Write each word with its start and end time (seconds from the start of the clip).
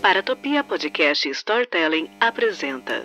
Paratopia 0.00 0.64
Podcast 0.64 1.28
Storytelling 1.28 2.08
apresenta. 2.18 3.04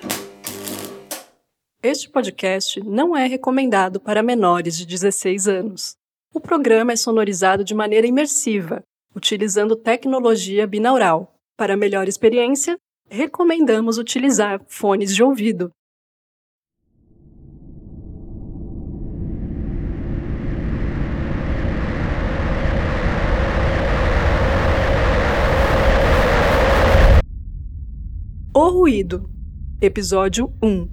Este 1.84 2.10
podcast 2.10 2.80
não 2.80 3.18
é 3.18 3.28
recomendado 3.28 4.00
para 4.00 4.24
menores 4.24 4.78
de 4.78 4.86
16 4.86 5.46
anos. 5.46 5.96
O 6.34 6.40
programa 6.40 6.94
é 6.94 6.96
sonorizado 6.96 7.66
de 7.66 7.76
maneira 7.76 8.08
imersiva, 8.08 8.82
utilizando 9.14 9.76
tecnologia 9.76 10.66
binaural. 10.66 11.36
Para 11.58 11.76
melhor 11.76 12.08
experiência, 12.08 12.78
recomendamos 13.10 13.98
utilizar 13.98 14.62
fones 14.66 15.14
de 15.14 15.22
ouvido. 15.22 15.72
O 28.58 28.70
Ruído, 28.70 29.30
Episódio 29.82 30.50
1 30.64 30.88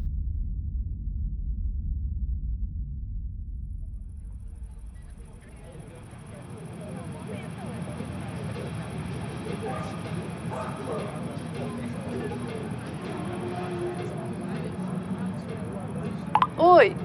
Oi, 16.58 16.96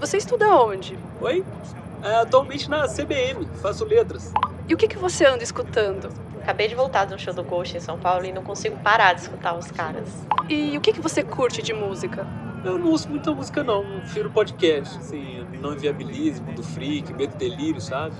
você 0.00 0.16
estuda 0.16 0.48
onde? 0.56 0.98
Oi? 1.20 1.44
Atualmente 2.20 2.68
na 2.68 2.88
CBM, 2.88 3.46
faço 3.62 3.84
letras. 3.84 4.32
E 4.68 4.74
o 4.74 4.76
que, 4.76 4.88
que 4.88 4.98
você 4.98 5.24
anda 5.24 5.44
escutando? 5.44 6.29
Acabei 6.42 6.68
de 6.68 6.74
voltar 6.74 7.04
de 7.04 7.14
um 7.14 7.18
show 7.18 7.34
do 7.34 7.44
Ghost 7.44 7.76
em 7.76 7.80
São 7.80 7.98
Paulo 7.98 8.24
e 8.24 8.32
não 8.32 8.42
consigo 8.42 8.76
parar 8.78 9.12
de 9.12 9.20
escutar 9.20 9.56
os 9.56 9.70
caras. 9.70 10.26
E 10.48 10.76
o 10.76 10.80
que, 10.80 10.92
que 10.92 11.00
você 11.00 11.22
curte 11.22 11.62
de 11.62 11.72
música? 11.72 12.26
Eu 12.64 12.78
não 12.78 12.90
ouço 12.90 13.08
muita 13.08 13.32
música 13.32 13.62
não, 13.62 13.82
eu 13.82 14.00
prefiro 14.00 14.30
podcast, 14.30 14.98
assim, 14.98 15.46
não 15.60 15.72
inviabilize, 15.72 16.42
mundo 16.42 16.62
freak, 16.62 17.12
medo 17.14 17.34
e 17.34 17.38
delírio, 17.38 17.80
sabe? 17.80 18.14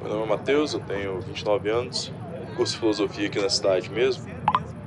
Meu 0.00 0.08
nome 0.08 0.24
é 0.24 0.26
Matheus, 0.26 0.74
eu 0.74 0.80
tenho 0.80 1.20
29 1.20 1.68
anos, 1.68 2.12
curso 2.56 2.78
filosofia 2.78 3.26
aqui 3.26 3.40
na 3.40 3.48
cidade 3.48 3.90
mesmo. 3.90 4.28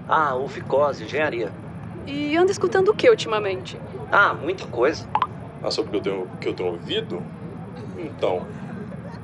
Ah, 0.08 0.36
UFICOS, 0.36 1.02
engenharia. 1.02 1.52
E 2.06 2.36
anda 2.36 2.52
escutando 2.52 2.90
o 2.90 2.94
que 2.94 3.10
ultimamente? 3.10 3.80
Ah, 4.12 4.34
muita 4.34 4.66
coisa. 4.68 5.08
Ah, 5.64 5.72
sobre 5.72 5.98
o 5.98 6.02
que 6.02 6.10
eu 6.10 6.14
tenho, 6.14 6.30
que 6.42 6.48
eu 6.50 6.54
tenho 6.54 6.70
ouvido? 6.70 7.24
Então, 7.98 8.46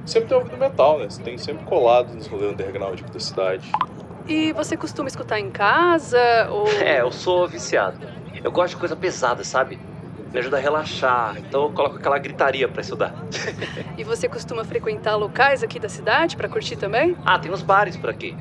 sempre 0.05 0.29
tenho 0.29 0.41
ouvido 0.41 0.57
metal, 0.57 0.99
né? 0.99 1.05
Você 1.09 1.21
tem 1.21 1.37
sempre 1.37 1.63
colado 1.65 2.13
nos 2.13 2.27
rolês 2.27 2.51
underground 2.53 2.99
aqui 2.99 3.11
da 3.11 3.19
cidade. 3.19 3.71
E 4.27 4.53
você 4.53 4.77
costuma 4.77 5.07
escutar 5.07 5.39
em 5.39 5.49
casa 5.49 6.19
ou. 6.49 6.67
É, 6.81 7.01
eu 7.01 7.11
sou 7.11 7.47
viciado. 7.47 7.97
Eu 8.43 8.51
gosto 8.51 8.71
de 8.71 8.77
coisa 8.77 8.95
pesada, 8.95 9.43
sabe? 9.43 9.79
Me 10.31 10.39
ajuda 10.39 10.57
a 10.57 10.59
relaxar, 10.59 11.35
então 11.37 11.63
eu 11.63 11.71
coloco 11.71 11.97
aquela 11.97 12.17
gritaria 12.17 12.67
pra 12.67 12.81
estudar. 12.81 13.13
E 13.97 14.03
você 14.03 14.27
costuma 14.27 14.63
frequentar 14.63 15.15
locais 15.15 15.61
aqui 15.61 15.79
da 15.79 15.89
cidade 15.89 16.35
para 16.37 16.47
curtir 16.49 16.75
também? 16.75 17.15
ah, 17.25 17.37
tem 17.37 17.51
uns 17.51 17.61
bares 17.61 17.95
por 17.97 18.09
aqui. 18.09 18.35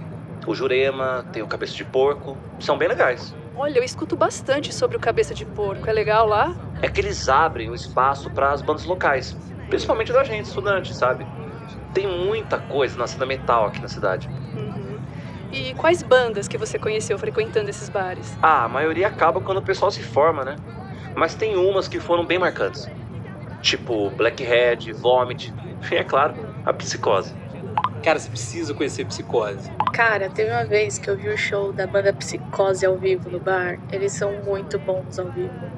O 0.47 0.55
Jurema, 0.55 1.27
tem 1.33 1.43
o 1.43 1.47
Cabeça 1.47 1.75
de 1.75 1.85
Porco, 1.85 2.37
são 2.59 2.79
bem 2.79 2.89
legais. 2.89 3.35
Olha, 3.57 3.79
eu 3.79 3.83
escuto 3.85 4.17
bastante 4.17 4.73
sobre 4.73 4.97
o 4.97 5.01
Cabeça 5.01 5.35
de 5.35 5.45
Porco. 5.45 5.91
É 5.91 5.93
legal 5.93 6.27
lá? 6.27 6.55
É 6.81 6.89
que 6.89 6.99
eles 7.01 7.29
abrem 7.29 7.69
o 7.69 7.75
espaço 7.75 8.31
para 8.31 8.53
as 8.53 8.63
bandas 8.63 8.85
locais, 8.87 9.37
principalmente 9.69 10.13
da 10.13 10.25
gente, 10.25 10.47
estudante, 10.47 10.95
sabe? 10.95 11.27
Tem 11.93 12.07
muita 12.07 12.59
coisa 12.59 12.97
na 12.99 13.07
cena 13.07 13.27
metal 13.27 13.67
aqui 13.67 13.81
na 13.81 13.89
cidade. 13.89 14.29
Uhum. 14.55 14.99
E 15.53 15.75
quais 15.75 16.03
bandas 16.03 16.47
que 16.47 16.57
você 16.57 16.79
conheceu 16.79 17.19
frequentando 17.19 17.69
esses 17.69 17.89
bares? 17.89 18.37
Ah, 18.41 18.65
a 18.65 18.69
maioria 18.69 19.09
acaba 19.09 19.41
quando 19.41 19.59
o 19.59 19.63
pessoal 19.63 19.91
se 19.91 20.03
forma, 20.03 20.45
né? 20.45 20.57
Mas 21.17 21.35
tem 21.35 21.57
umas 21.57 21.89
que 21.89 21.99
foram 21.99 22.25
bem 22.25 22.39
marcantes. 22.39 22.89
Tipo 23.61 24.11
Blackhead, 24.11 24.93
Vomit 24.93 25.53
e, 25.91 25.95
é 25.97 26.05
claro, 26.05 26.35
a 26.65 26.73
Psicose. 26.73 27.35
Cara, 28.03 28.19
você 28.19 28.31
precisa 28.31 28.73
conhecer 28.73 29.05
psicose. 29.05 29.71
Cara, 29.93 30.31
teve 30.31 30.51
uma 30.51 30.65
vez 30.65 30.99
que 30.99 31.11
eu 31.11 31.17
vi 31.17 31.29
o 31.29 31.37
show 31.37 31.71
da 31.71 31.87
banda 31.87 32.13
Psicose 32.15 32.87
ao 32.87 32.97
vivo 32.97 33.29
no 33.29 33.39
bar. 33.39 33.79
Eles 33.93 34.13
são 34.13 34.33
muito 34.43 34.79
bons 34.79 35.19
ao 35.19 35.31
vivo. 35.31 35.71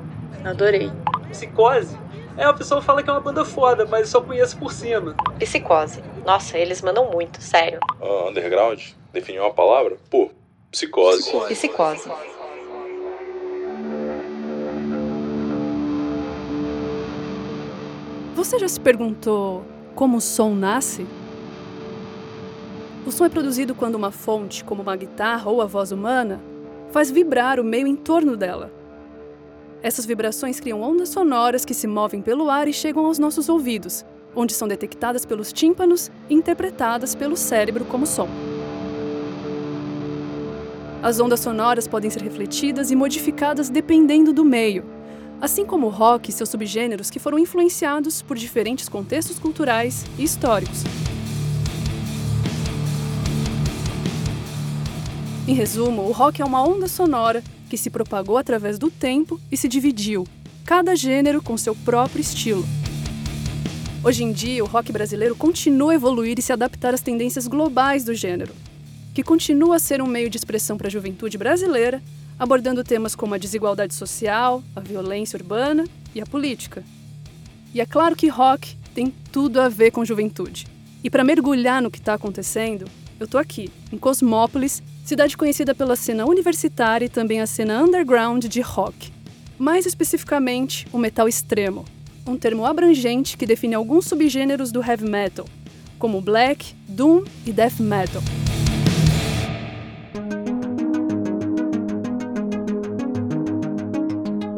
Adorei. 0.45 0.93
Psicose? 1.31 1.99
É, 2.37 2.45
a 2.45 2.53
pessoa 2.53 2.81
fala 2.81 3.03
que 3.03 3.11
é 3.11 3.13
uma 3.13 3.21
banda 3.21 3.45
foda, 3.45 3.85
mas 3.85 4.09
só 4.09 4.21
conheço 4.21 4.57
por 4.59 4.73
cima. 4.73 5.15
Psicose. 5.39 6.03
Nossa, 6.25 6.57
eles 6.57 6.81
mandam 6.81 7.11
muito, 7.11 7.43
sério. 7.43 7.79
Ah, 8.01 8.29
underground? 8.29 8.81
Definir 9.13 9.41
uma 9.41 9.53
palavra? 9.53 9.99
Pô, 10.11 10.31
psicose. 10.71 11.31
Psicose. 11.49 12.11
Você 18.35 18.59
já 18.59 18.69
se 18.69 18.81
perguntou 18.81 19.63
como 19.95 20.17
o 20.17 20.21
som 20.21 20.55
nasce? 20.55 21.07
O 23.07 23.13
som 23.13 23.27
é 23.27 23.29
produzido 23.29 23.75
quando 23.75 23.97
uma 23.97 24.11
fonte, 24.11 24.65
como 24.65 24.81
uma 24.81 24.97
guitarra 24.97 25.51
ou 25.51 25.61
a 25.61 25.67
voz 25.67 25.93
humana, 25.93 26.41
faz 26.91 27.11
vibrar 27.11 27.61
o 27.61 27.65
meio 27.65 27.87
em 27.87 27.97
torno 27.97 28.37
dela. 28.37 28.73
Essas 29.83 30.07
vibrações 30.07 30.61
criam 30.61 30.81
ondas 30.81 31.09
sonoras 31.09 31.65
que 31.65 31.75
se 31.75 31.89
movem 31.89 32.23
pelo 32.23 32.49
ar 32.49 32.69
e 32.69 32.73
chegam 32.73 33.05
aos 33.05 33.19
nossos 33.19 33.49
ouvidos, 33.49 34.05
onde 34.35 34.55
são 34.55 34.69
detectadas 34.69 35.27
pelos 35.27 35.53
tímpanos 35.53 36.11
e 36.31 36.35
interpretadas 36.35 37.17
pelo 37.17 37.37
cérebro 37.37 37.85
como 37.85 38.07
som. 38.07 38.29
As 41.03 41.19
ondas 41.19 41.41
sonoras 41.41 41.89
podem 41.89 42.09
ser 42.11 42.23
refletidas 42.23 42.93
e 42.93 42.97
modificadas 42.97 43.69
dependendo 43.69 44.33
do 44.33 44.45
meio, 44.45 44.85
assim 45.41 45.67
como 45.67 45.89
o 45.89 45.91
rock 45.91 46.31
e 46.31 46.33
seus 46.33 46.49
subgêneros 46.49 47.11
que 47.11 47.19
foram 47.19 47.37
influenciados 47.37 48.23
por 48.23 48.37
diferentes 48.37 48.89
contextos 48.89 49.41
culturais 49.41 50.05
e 50.17 50.23
históricos. 50.23 50.85
Em 55.47 55.55
resumo, 55.55 56.03
o 56.03 56.13
rock 56.13 56.41
é 56.41 56.45
uma 56.45 56.63
onda 56.63 56.87
sonora 56.87 57.43
que 57.69 57.77
se 57.77 57.91
propagou 57.91 58.39
através 58.39 58.79
do 58.79 58.89
tempo 58.89 59.41
e 59.51 59.57
se 59.57 59.67
dividiu, 59.67 60.25
cada 60.65 60.95
gênero 60.95 61.43
com 61.43 61.59
seu 61.59 61.75
próprio 61.75 62.21
estilo. 62.21 62.65
Hoje 64.05 64.23
em 64.23 64.31
dia, 64.31 64.63
o 64.63 64.69
rock 64.69 64.93
brasileiro 64.93 65.35
continua 65.35 65.91
a 65.91 65.95
evoluir 65.97 66.39
e 66.39 66.43
se 66.43 66.53
adaptar 66.53 66.95
às 66.95 67.01
tendências 67.01 67.49
globais 67.49 68.05
do 68.05 68.15
gênero, 68.15 68.53
que 69.13 69.25
continua 69.25 69.77
a 69.77 69.79
ser 69.81 70.01
um 70.01 70.07
meio 70.07 70.31
de 70.31 70.37
expressão 70.37 70.79
para 70.79 70.87
a 70.87 70.91
juventude 70.91 71.37
brasileira, 71.37 72.01
abordando 72.39 72.85
temas 72.85 73.17
como 73.17 73.35
a 73.35 73.39
desigualdade 73.39 73.95
social, 73.95 74.63
a 74.77 74.81
violência 74.81 75.37
urbana 75.37 75.89
e 76.15 76.21
a 76.21 76.27
política. 76.27 76.85
E 77.75 77.81
é 77.81 77.87
claro 77.87 78.15
que 78.15 78.29
rock 78.29 78.77
tem 78.95 79.13
tudo 79.33 79.61
a 79.61 79.69
ver 79.69 79.91
com 79.91 80.05
juventude. 80.05 80.69
E 81.03 81.11
para 81.11 81.25
mergulhar 81.25 81.83
no 81.83 81.91
que 81.91 81.99
está 81.99 82.15
acontecendo, 82.15 82.85
eu 83.19 83.27
tô 83.27 83.39
aqui, 83.39 83.71
em 83.93 83.99
Cosmópolis, 83.99 84.83
cidade 85.03 85.37
conhecida 85.37 85.75
pela 85.75 85.97
cena 85.97 86.25
universitária 86.25 87.07
e 87.07 87.09
também 87.09 87.41
a 87.41 87.47
cena 87.47 87.83
underground 87.83 88.45
de 88.47 88.61
rock. 88.61 89.13
Mais 89.59 89.85
especificamente, 89.85 90.87
o 90.93 90.99
metal 90.99 91.29
extremo, 91.29 91.85
um 92.27 92.37
termo 92.37 92.65
abrangente 92.65 93.37
que 93.37 93.47
define 93.47 93.75
alguns 93.75 94.07
subgêneros 94.07 94.71
do 94.71 94.83
heavy 94.83 95.09
metal, 95.09 95.47
como 95.99 96.21
black, 96.21 96.75
doom 96.89 97.25
e 97.45 97.53
death 97.53 97.81
metal. 97.81 98.23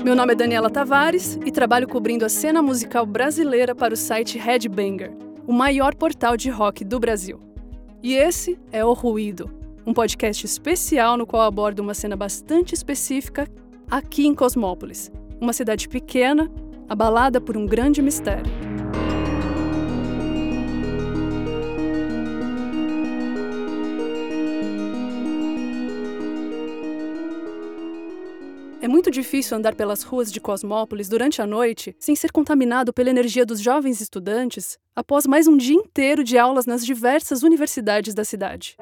Meu 0.05 0.15
nome 0.15 0.35
é 0.35 0.37
Daniela 0.37 0.69
Tavares 0.69 1.39
e 1.47 1.51
trabalho 1.51 1.89
cobrindo 1.89 2.27
a 2.27 2.29
cena 2.29 2.61
musical 2.61 3.07
brasileira 3.07 3.75
para 3.75 3.95
o 3.95 3.97
site 3.97 4.37
Headbanger, 4.39 5.13
o 5.47 5.53
maior 5.53 5.95
portal 5.95 6.37
de 6.37 6.51
rock 6.51 6.85
do 6.85 7.01
Brasil. 7.01 7.41
E 8.03 8.15
esse 8.15 8.59
é 8.71 8.85
O 8.85 8.93
Ruído, 8.93 9.64
um 9.87 9.93
podcast 9.93 10.45
especial 10.47 11.17
no 11.17 11.27
qual 11.27 11.43
abordo 11.43 11.81
uma 11.81 11.95
cena 11.95 12.17
bastante 12.17 12.75
específica 12.75 13.47
aqui 13.91 14.27
em 14.27 14.35
Cosmópolis, 14.35 15.13
uma 15.41 15.53
cidade 15.53 15.89
pequena, 15.89 16.51
abalada 16.89 17.41
por 17.41 17.57
um 17.57 17.67
grande 17.67 18.01
mistério. 18.01 18.51
É 28.81 28.89
muito 28.89 29.11
difícil 29.11 29.57
andar 29.57 29.75
pelas 29.75 30.03
ruas 30.03 30.31
de 30.31 30.39
Cosmópolis 30.39 31.09
durante 31.09 31.41
a 31.41 31.47
noite 31.47 31.97
sem 31.99 32.15
ser 32.15 32.31
contaminado 32.31 32.93
pela 32.93 33.09
energia 33.09 33.45
dos 33.45 33.59
jovens 33.59 34.01
estudantes 34.01 34.79
após 34.95 35.27
mais 35.27 35.47
um 35.47 35.57
dia 35.57 35.75
inteiro 35.75 36.23
de 36.23 36.37
aulas 36.37 36.67
nas 36.67 36.85
diversas 36.85 37.43
universidades 37.43 38.15
da 38.15 38.25
cidade. 38.25 38.77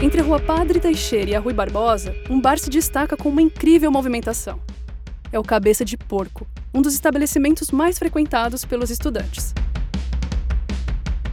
Entre 0.00 0.20
a 0.20 0.24
Rua 0.24 0.38
Padre 0.38 0.78
Teixeira 0.78 1.30
e 1.30 1.34
a 1.34 1.40
Rui 1.40 1.52
Barbosa, 1.52 2.14
um 2.30 2.40
bar 2.40 2.56
se 2.56 2.70
destaca 2.70 3.16
com 3.16 3.28
uma 3.28 3.42
incrível 3.42 3.90
movimentação. 3.90 4.60
É 5.32 5.38
o 5.40 5.42
Cabeça 5.42 5.84
de 5.84 5.96
Porco, 5.96 6.46
um 6.72 6.80
dos 6.80 6.94
estabelecimentos 6.94 7.72
mais 7.72 7.98
frequentados 7.98 8.64
pelos 8.64 8.90
estudantes. 8.90 9.52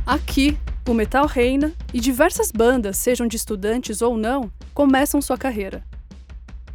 Aqui, 0.05 0.57
O 0.87 0.93
metal 0.93 1.25
reina 1.25 1.73
e 1.91 1.99
diversas 1.99 2.51
bandas, 2.51 2.97
sejam 2.97 3.25
de 3.27 3.35
estudantes 3.35 4.03
ou 4.03 4.15
não, 4.15 4.51
começam 4.71 5.19
sua 5.19 5.35
carreira. 5.35 5.83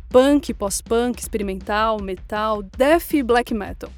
Punk, 0.08 0.52
pós-punk, 0.52 1.20
experimental, 1.20 2.02
metal, 2.02 2.60
death 2.76 3.14
e 3.14 3.22
black 3.22 3.54
metal. 3.54 3.88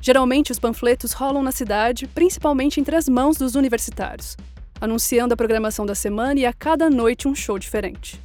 Geralmente 0.00 0.50
os 0.50 0.58
panfletos 0.58 1.12
rolam 1.12 1.42
na 1.42 1.52
cidade, 1.52 2.06
principalmente 2.06 2.80
entre 2.80 2.96
as 2.96 3.06
mãos 3.06 3.36
dos 3.36 3.54
universitários, 3.54 4.34
anunciando 4.80 5.34
a 5.34 5.36
programação 5.36 5.84
da 5.84 5.94
semana 5.94 6.40
e 6.40 6.46
a 6.46 6.52
cada 6.52 6.88
noite 6.88 7.26
um 7.26 7.34
show 7.34 7.58
diferente. 7.58 8.20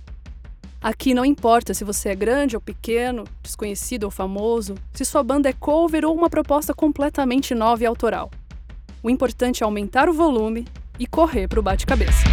Aqui 0.81 1.13
não 1.13 1.23
importa 1.23 1.73
se 1.73 1.83
você 1.83 2.09
é 2.09 2.15
grande 2.15 2.57
ou 2.57 2.61
pequeno, 2.61 3.23
desconhecido 3.41 4.03
ou 4.03 4.11
famoso, 4.11 4.75
se 4.93 5.05
sua 5.05 5.23
banda 5.23 5.49
é 5.49 5.53
cover 5.53 6.03
ou 6.05 6.13
uma 6.13 6.29
proposta 6.29 6.73
completamente 6.73 7.55
nova 7.55 7.83
e 7.83 7.85
autoral. 7.85 8.29
O 9.01 9.09
importante 9.09 9.63
é 9.63 9.65
aumentar 9.65 10.09
o 10.09 10.13
volume 10.13 10.67
e 10.99 11.07
correr 11.07 11.47
para 11.47 11.59
o 11.59 11.63
bate-cabeça. 11.63 12.23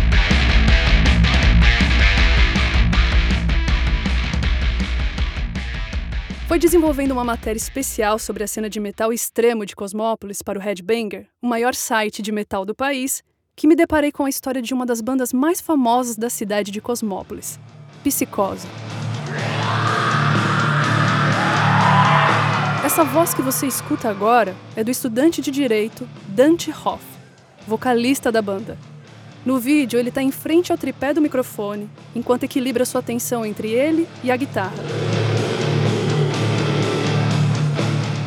Foi 6.50 6.58
desenvolvendo 6.58 7.12
uma 7.12 7.22
matéria 7.22 7.58
especial 7.58 8.18
sobre 8.18 8.42
a 8.42 8.46
cena 8.48 8.68
de 8.68 8.80
metal 8.80 9.12
extremo 9.12 9.64
de 9.64 9.76
Cosmópolis 9.76 10.42
para 10.42 10.58
o 10.58 10.60
Headbanger, 10.60 11.28
o 11.40 11.46
maior 11.46 11.76
site 11.76 12.20
de 12.20 12.32
metal 12.32 12.64
do 12.64 12.74
país, 12.74 13.22
que 13.60 13.66
me 13.66 13.76
deparei 13.76 14.10
com 14.10 14.24
a 14.24 14.28
história 14.30 14.62
de 14.62 14.72
uma 14.72 14.86
das 14.86 15.02
bandas 15.02 15.34
mais 15.34 15.60
famosas 15.60 16.16
da 16.16 16.30
cidade 16.30 16.70
de 16.70 16.80
Cosmópolis, 16.80 17.60
Psicose. 18.02 18.66
Essa 22.82 23.04
voz 23.04 23.34
que 23.34 23.42
você 23.42 23.66
escuta 23.66 24.08
agora 24.08 24.56
é 24.74 24.82
do 24.82 24.90
estudante 24.90 25.42
de 25.42 25.50
direito 25.50 26.08
Dante 26.26 26.70
Hoff, 26.70 27.04
vocalista 27.68 28.32
da 28.32 28.40
banda. 28.40 28.78
No 29.44 29.58
vídeo, 29.58 29.98
ele 30.00 30.08
está 30.08 30.22
em 30.22 30.30
frente 30.30 30.72
ao 30.72 30.78
tripé 30.78 31.12
do 31.12 31.20
microfone, 31.20 31.86
enquanto 32.16 32.44
equilibra 32.44 32.86
sua 32.86 33.00
atenção 33.00 33.44
entre 33.44 33.68
ele 33.68 34.08
e 34.24 34.30
a 34.30 34.36
guitarra. 34.38 34.72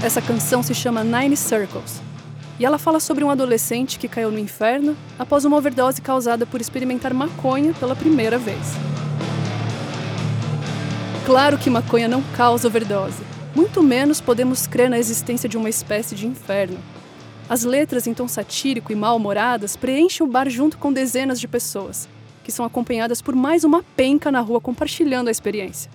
Essa 0.03 0.21
canção 0.21 0.62
se 0.62 0.75
chama 0.75 1.03
Nine 1.03 1.35
Circles 1.35 2.12
e 2.59 2.65
ela 2.65 2.77
fala 2.77 3.00
sobre 3.00 3.23
um 3.23 3.29
adolescente 3.29 3.97
que 3.97 4.07
caiu 4.07 4.31
no 4.31 4.39
inferno 4.39 4.95
após 5.17 5.45
uma 5.45 5.57
overdose 5.57 6.01
causada 6.01 6.45
por 6.45 6.61
experimentar 6.61 7.13
maconha 7.13 7.73
pela 7.73 7.95
primeira 7.95 8.38
vez. 8.38 8.73
Claro 11.25 11.57
que 11.57 11.69
maconha 11.69 12.07
não 12.07 12.21
causa 12.35 12.67
overdose, 12.67 13.23
muito 13.55 13.81
menos 13.81 14.19
podemos 14.19 14.67
crer 14.67 14.89
na 14.89 15.00
existência 15.00 15.47
de 15.47 15.57
uma 15.57 15.69
espécie 15.69 16.15
de 16.15 16.27
inferno. 16.27 16.77
As 17.50 17.63
letras, 17.63 18.07
em 18.07 18.13
tom 18.13 18.27
satírico 18.27 18.91
e 18.91 18.95
mal-humoradas, 18.95 19.75
preenchem 19.75 20.25
o 20.25 20.29
bar 20.29 20.49
junto 20.49 20.77
com 20.77 20.91
dezenas 20.91 21.39
de 21.39 21.47
pessoas, 21.47 22.07
que 22.44 22.51
são 22.51 22.65
acompanhadas 22.65 23.21
por 23.21 23.35
mais 23.35 23.63
uma 23.63 23.83
penca 23.95 24.31
na 24.31 24.39
rua 24.39 24.59
compartilhando 24.59 25.27
a 25.27 25.31
experiência. 25.31 25.91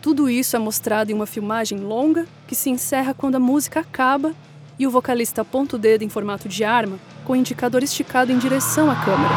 Tudo 0.00 0.30
isso 0.30 0.56
é 0.56 0.58
mostrado 0.58 1.10
em 1.10 1.14
uma 1.14 1.26
filmagem 1.26 1.78
longa 1.78 2.26
que 2.46 2.54
se 2.54 2.70
encerra 2.70 3.12
quando 3.12 3.34
a 3.34 3.40
música 3.40 3.80
acaba 3.80 4.32
e 4.78 4.86
o 4.86 4.90
vocalista 4.90 5.42
aponta 5.42 5.76
o 5.76 5.78
dedo 5.78 6.04
em 6.04 6.08
formato 6.08 6.48
de 6.48 6.62
arma 6.64 6.98
com 7.24 7.32
o 7.32 7.36
indicador 7.36 7.82
esticado 7.82 8.32
em 8.32 8.38
direção 8.38 8.90
à 8.90 8.96
câmera. 8.96 9.34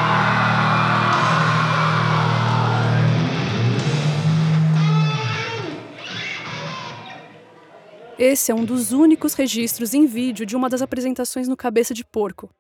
Esse 8.20 8.52
é 8.52 8.56
um 8.56 8.64
dos 8.64 8.92
únicos 8.92 9.34
registros 9.34 9.96
em 9.96 10.06
vídeo 10.06 10.46
de 10.46 10.56
uma 10.56 10.70
das 10.70 10.84
apresentações 10.84 11.48
no 11.48 11.58
Cabeça 11.58 11.92
de 11.92 12.06
Porco. 12.06 12.52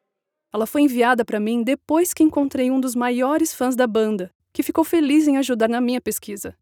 Ela 0.51 0.65
foi 0.65 0.81
enviada 0.81 1.23
para 1.23 1.39
mim 1.39 1.61
depois 1.61 2.15
que 2.15 2.23
encontrei 2.23 2.71
um 2.71 2.79
dos 2.79 2.95
maiores 2.95 3.53
fãs 3.53 3.75
da 3.75 3.85
banda, 3.85 4.33
que 4.51 4.63
ficou 4.63 4.83
feliz 4.83 5.27
em 5.27 5.37
ajudar 5.37 5.69
na 5.69 5.79
minha 5.79 6.01
pesquisa. 6.01 6.57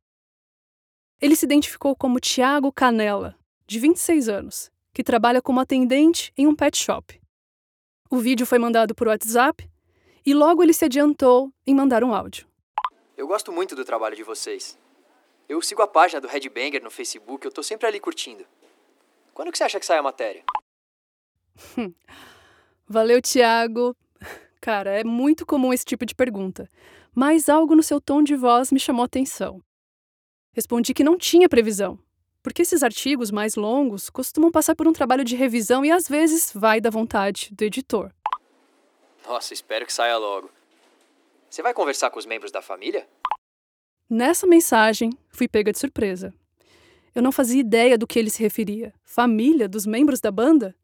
Ele 1.22 1.36
se 1.36 1.46
identificou 1.46 1.96
como 1.96 2.20
Tiago 2.20 2.74
Canela, 2.74 3.36
de 3.66 3.80
26 3.80 4.28
anos, 4.28 4.70
que 5.00 5.04
trabalha 5.04 5.42
como 5.42 5.62
atendente 5.62 6.34
em 6.36 6.46
um 6.46 6.54
pet 6.54 6.78
shop. 6.78 7.22
O 8.10 8.18
vídeo 8.18 8.46
foi 8.46 8.60
mandado 8.60 8.94
por 8.94 9.08
WhatsApp 9.08 9.66
e 10.26 10.34
logo 10.34 10.62
ele 10.62 10.74
se 10.74 10.84
adiantou 10.84 11.54
em 11.66 11.74
mandar 11.74 12.04
um 12.04 12.14
áudio. 12.14 12.46
Eu 13.16 13.26
gosto 13.26 13.50
muito 13.50 13.78
do 13.78 13.86
trabalho 13.86 14.14
de 14.14 14.24
vocês. 14.24 14.78
Eu 15.48 15.62
sigo 15.62 15.82
a 15.82 15.88
página 15.88 16.20
do 16.20 16.28
Headbanger 16.28 16.84
no 16.84 16.92
Facebook, 16.92 17.46
eu 17.46 17.52
tô 17.52 17.64
sempre 17.64 17.88
ali 17.88 17.98
curtindo. 17.98 18.46
Quando 19.34 19.54
que 19.54 19.58
você 19.58 19.64
acha 19.64 19.80
que 19.80 19.86
sai 19.86 20.00
a 20.00 20.04
matéria? 20.04 20.44
Valeu, 22.86 23.22
Tiago. 23.22 23.96
Cara, 24.60 25.00
é 25.00 25.06
muito 25.06 25.46
comum 25.46 25.72
esse 25.72 25.86
tipo 25.86 26.06
de 26.06 26.14
pergunta, 26.14 26.70
mas 27.16 27.48
algo 27.48 27.74
no 27.74 27.84
seu 27.84 28.02
tom 28.02 28.22
de 28.22 28.36
voz 28.36 28.70
me 28.70 28.82
chamou 28.82 29.04
a 29.04 29.06
atenção. 29.06 29.64
Respondi 30.52 30.94
que 30.94 31.06
não 31.06 31.18
tinha 31.18 31.48
previsão, 31.48 31.98
porque 32.42 32.62
esses 32.62 32.84
artigos 32.84 33.32
mais 33.32 33.56
longos 33.56 34.10
costumam 34.10 34.52
passar 34.52 34.76
por 34.76 34.88
um 34.88 34.94
trabalho 34.94 35.24
de 35.24 35.36
revisão 35.36 35.84
e 35.84 35.92
às 35.92 36.08
vezes 36.08 36.52
vai 36.54 36.80
da 36.80 36.90
vontade 36.90 37.50
do 37.52 37.64
editor. 37.64 38.12
Nossa, 39.28 39.54
espero 39.54 39.86
que 39.86 39.94
saia 39.94 40.18
logo. 40.18 40.50
Você 41.50 41.62
vai 41.62 41.74
conversar 41.74 42.10
com 42.10 42.20
os 42.20 42.26
membros 42.26 42.52
da 42.52 42.62
família? 42.62 43.08
Nessa 44.10 44.48
mensagem, 44.48 45.12
fui 45.30 45.48
pega 45.48 45.72
de 45.72 45.80
surpresa. 45.80 46.34
Eu 47.14 47.22
não 47.22 47.32
fazia 47.32 47.60
ideia 47.60 47.98
do 47.98 48.08
que 48.08 48.18
ele 48.18 48.30
se 48.30 48.42
referia. 48.42 48.94
Família 49.04 49.68
dos 49.68 49.86
membros 49.86 50.20
da 50.20 50.32
banda? 50.32 50.76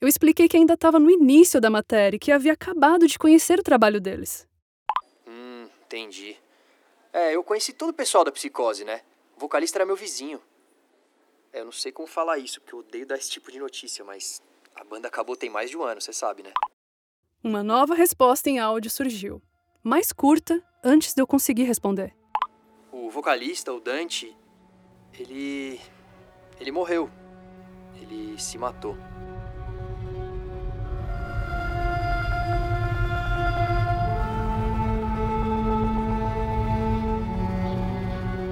Eu 0.00 0.08
expliquei 0.08 0.48
que 0.48 0.56
ainda 0.56 0.74
estava 0.74 0.98
no 0.98 1.10
início 1.10 1.60
da 1.60 1.70
matéria 1.70 2.16
e 2.16 2.18
que 2.18 2.32
havia 2.32 2.52
acabado 2.52 3.06
de 3.06 3.18
conhecer 3.18 3.58
o 3.58 3.62
trabalho 3.62 4.00
deles. 4.00 4.46
Hum, 5.26 5.68
entendi. 5.84 6.36
É, 7.12 7.34
eu 7.34 7.42
conheci 7.42 7.72
todo 7.72 7.90
o 7.90 7.94
pessoal 7.94 8.24
da 8.24 8.32
psicose, 8.32 8.84
né? 8.84 9.00
O 9.36 9.40
vocalista 9.40 9.78
era 9.78 9.86
meu 9.86 9.96
vizinho. 9.96 10.40
É, 11.56 11.60
eu 11.60 11.64
não 11.64 11.72
sei 11.72 11.90
como 11.90 12.06
falar 12.06 12.36
isso, 12.36 12.60
porque 12.60 12.74
eu 12.74 12.80
odeio 12.80 13.06
dar 13.06 13.16
esse 13.16 13.30
tipo 13.30 13.50
de 13.50 13.58
notícia, 13.58 14.04
mas 14.04 14.42
a 14.74 14.84
banda 14.84 15.08
acabou 15.08 15.34
tem 15.34 15.48
mais 15.48 15.70
de 15.70 15.76
um 15.78 15.82
ano, 15.82 16.02
você 16.02 16.12
sabe, 16.12 16.42
né? 16.42 16.52
Uma 17.42 17.62
nova 17.62 17.94
resposta 17.94 18.50
em 18.50 18.58
áudio 18.58 18.90
surgiu, 18.90 19.40
mais 19.82 20.12
curta 20.12 20.62
antes 20.84 21.14
de 21.14 21.22
eu 21.22 21.26
conseguir 21.26 21.62
responder. 21.62 22.14
O 22.92 23.08
vocalista, 23.08 23.72
o 23.72 23.80
Dante, 23.80 24.36
ele. 25.18 25.80
ele 26.60 26.70
morreu. 26.70 27.10
Ele 28.02 28.38
se 28.38 28.58
matou. 28.58 28.94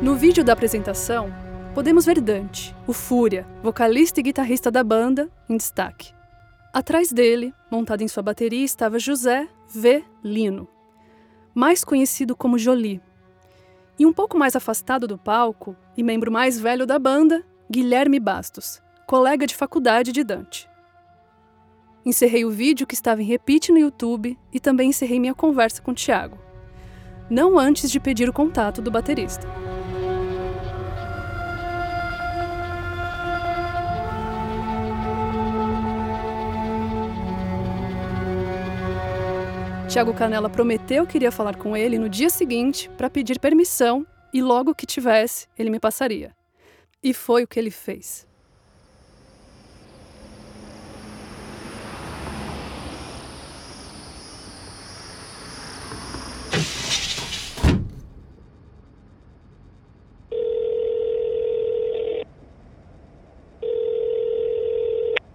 No 0.00 0.16
vídeo 0.16 0.42
da 0.42 0.54
apresentação, 0.54 1.43
podemos 1.74 2.06
ver 2.06 2.20
Dante, 2.20 2.74
o 2.86 2.92
Fúria, 2.92 3.44
vocalista 3.60 4.20
e 4.20 4.22
guitarrista 4.22 4.70
da 4.70 4.84
banda, 4.84 5.28
em 5.48 5.56
destaque. 5.56 6.14
Atrás 6.72 7.12
dele, 7.12 7.52
montado 7.68 8.02
em 8.02 8.08
sua 8.08 8.22
bateria, 8.22 8.64
estava 8.64 8.98
José 8.98 9.48
V. 9.68 10.04
Lino, 10.22 10.68
mais 11.52 11.84
conhecido 11.84 12.36
como 12.36 12.58
Jolie. 12.58 13.02
E 13.98 14.06
um 14.06 14.12
pouco 14.12 14.38
mais 14.38 14.54
afastado 14.54 15.08
do 15.08 15.18
palco, 15.18 15.76
e 15.96 16.02
membro 16.02 16.30
mais 16.30 16.58
velho 16.58 16.86
da 16.86 16.98
banda, 16.98 17.44
Guilherme 17.70 18.20
Bastos, 18.20 18.80
colega 19.04 19.44
de 19.44 19.56
faculdade 19.56 20.12
de 20.12 20.22
Dante. 20.22 20.70
Encerrei 22.06 22.44
o 22.44 22.50
vídeo 22.50 22.86
que 22.86 22.94
estava 22.94 23.20
em 23.20 23.26
repeat 23.26 23.72
no 23.72 23.78
YouTube 23.78 24.38
e 24.52 24.60
também 24.60 24.90
encerrei 24.90 25.18
minha 25.18 25.34
conversa 25.34 25.82
com 25.82 25.92
Tiago. 25.92 26.38
Não 27.28 27.58
antes 27.58 27.90
de 27.90 27.98
pedir 27.98 28.28
o 28.28 28.32
contato 28.32 28.80
do 28.82 28.90
baterista. 28.90 29.46
Tiago 39.94 40.12
Canela 40.12 40.50
prometeu 40.50 41.06
que 41.06 41.16
iria 41.16 41.30
falar 41.30 41.54
com 41.54 41.76
ele 41.76 42.00
no 42.00 42.08
dia 42.08 42.28
seguinte 42.28 42.90
para 42.96 43.08
pedir 43.08 43.38
permissão 43.38 44.04
e 44.32 44.42
logo 44.42 44.74
que 44.74 44.84
tivesse, 44.84 45.46
ele 45.56 45.70
me 45.70 45.78
passaria. 45.78 46.34
E 47.00 47.14
foi 47.14 47.44
o 47.44 47.46
que 47.46 47.60
ele 47.60 47.70
fez. 47.70 48.26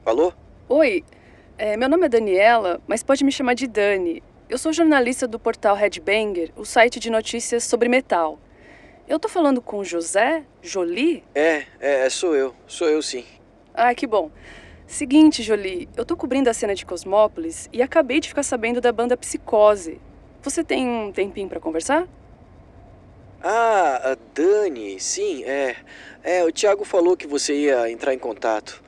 Alô? 0.05 0.33
Oi, 0.67 1.05
é, 1.57 1.77
meu 1.77 1.87
nome 1.87 2.07
é 2.07 2.09
Daniela, 2.09 2.81
mas 2.85 3.01
pode 3.01 3.23
me 3.23 3.31
chamar 3.31 3.53
de 3.53 3.65
Dani. 3.65 4.21
Eu 4.49 4.57
sou 4.57 4.73
jornalista 4.73 5.27
do 5.27 5.37
portal 5.37 5.75
Headbanger, 5.75 6.51
o 6.55 6.65
site 6.65 6.99
de 6.99 7.11
notícias 7.11 7.63
sobre 7.63 7.87
metal. 7.87 8.39
Eu 9.07 9.19
tô 9.19 9.29
falando 9.29 9.61
com 9.61 9.83
José 9.83 10.43
Jolie? 10.59 11.23
É, 11.35 11.65
é, 11.79 12.09
sou 12.09 12.35
eu. 12.35 12.55
Sou 12.65 12.89
eu 12.89 12.99
sim. 12.99 13.23
Ah, 13.75 13.93
que 13.93 14.07
bom. 14.07 14.31
Seguinte, 14.87 15.43
Jolie, 15.43 15.87
eu 15.95 16.03
tô 16.03 16.17
cobrindo 16.17 16.49
a 16.49 16.53
cena 16.55 16.73
de 16.73 16.83
Cosmópolis 16.83 17.69
e 17.71 17.79
acabei 17.79 18.19
de 18.19 18.27
ficar 18.27 18.41
sabendo 18.41 18.81
da 18.81 18.91
banda 18.91 19.15
Psicose. 19.15 20.01
Você 20.41 20.63
tem 20.63 20.87
um 20.89 21.11
tempinho 21.11 21.47
pra 21.47 21.59
conversar? 21.59 22.07
Ah, 23.43 24.13
a 24.13 24.17
Dani, 24.33 24.99
sim, 24.99 25.43
é. 25.43 25.75
É, 26.23 26.43
o 26.43 26.51
Thiago 26.51 26.83
falou 26.83 27.15
que 27.15 27.27
você 27.27 27.53
ia 27.53 27.91
entrar 27.91 28.15
em 28.15 28.19
contato. 28.19 28.83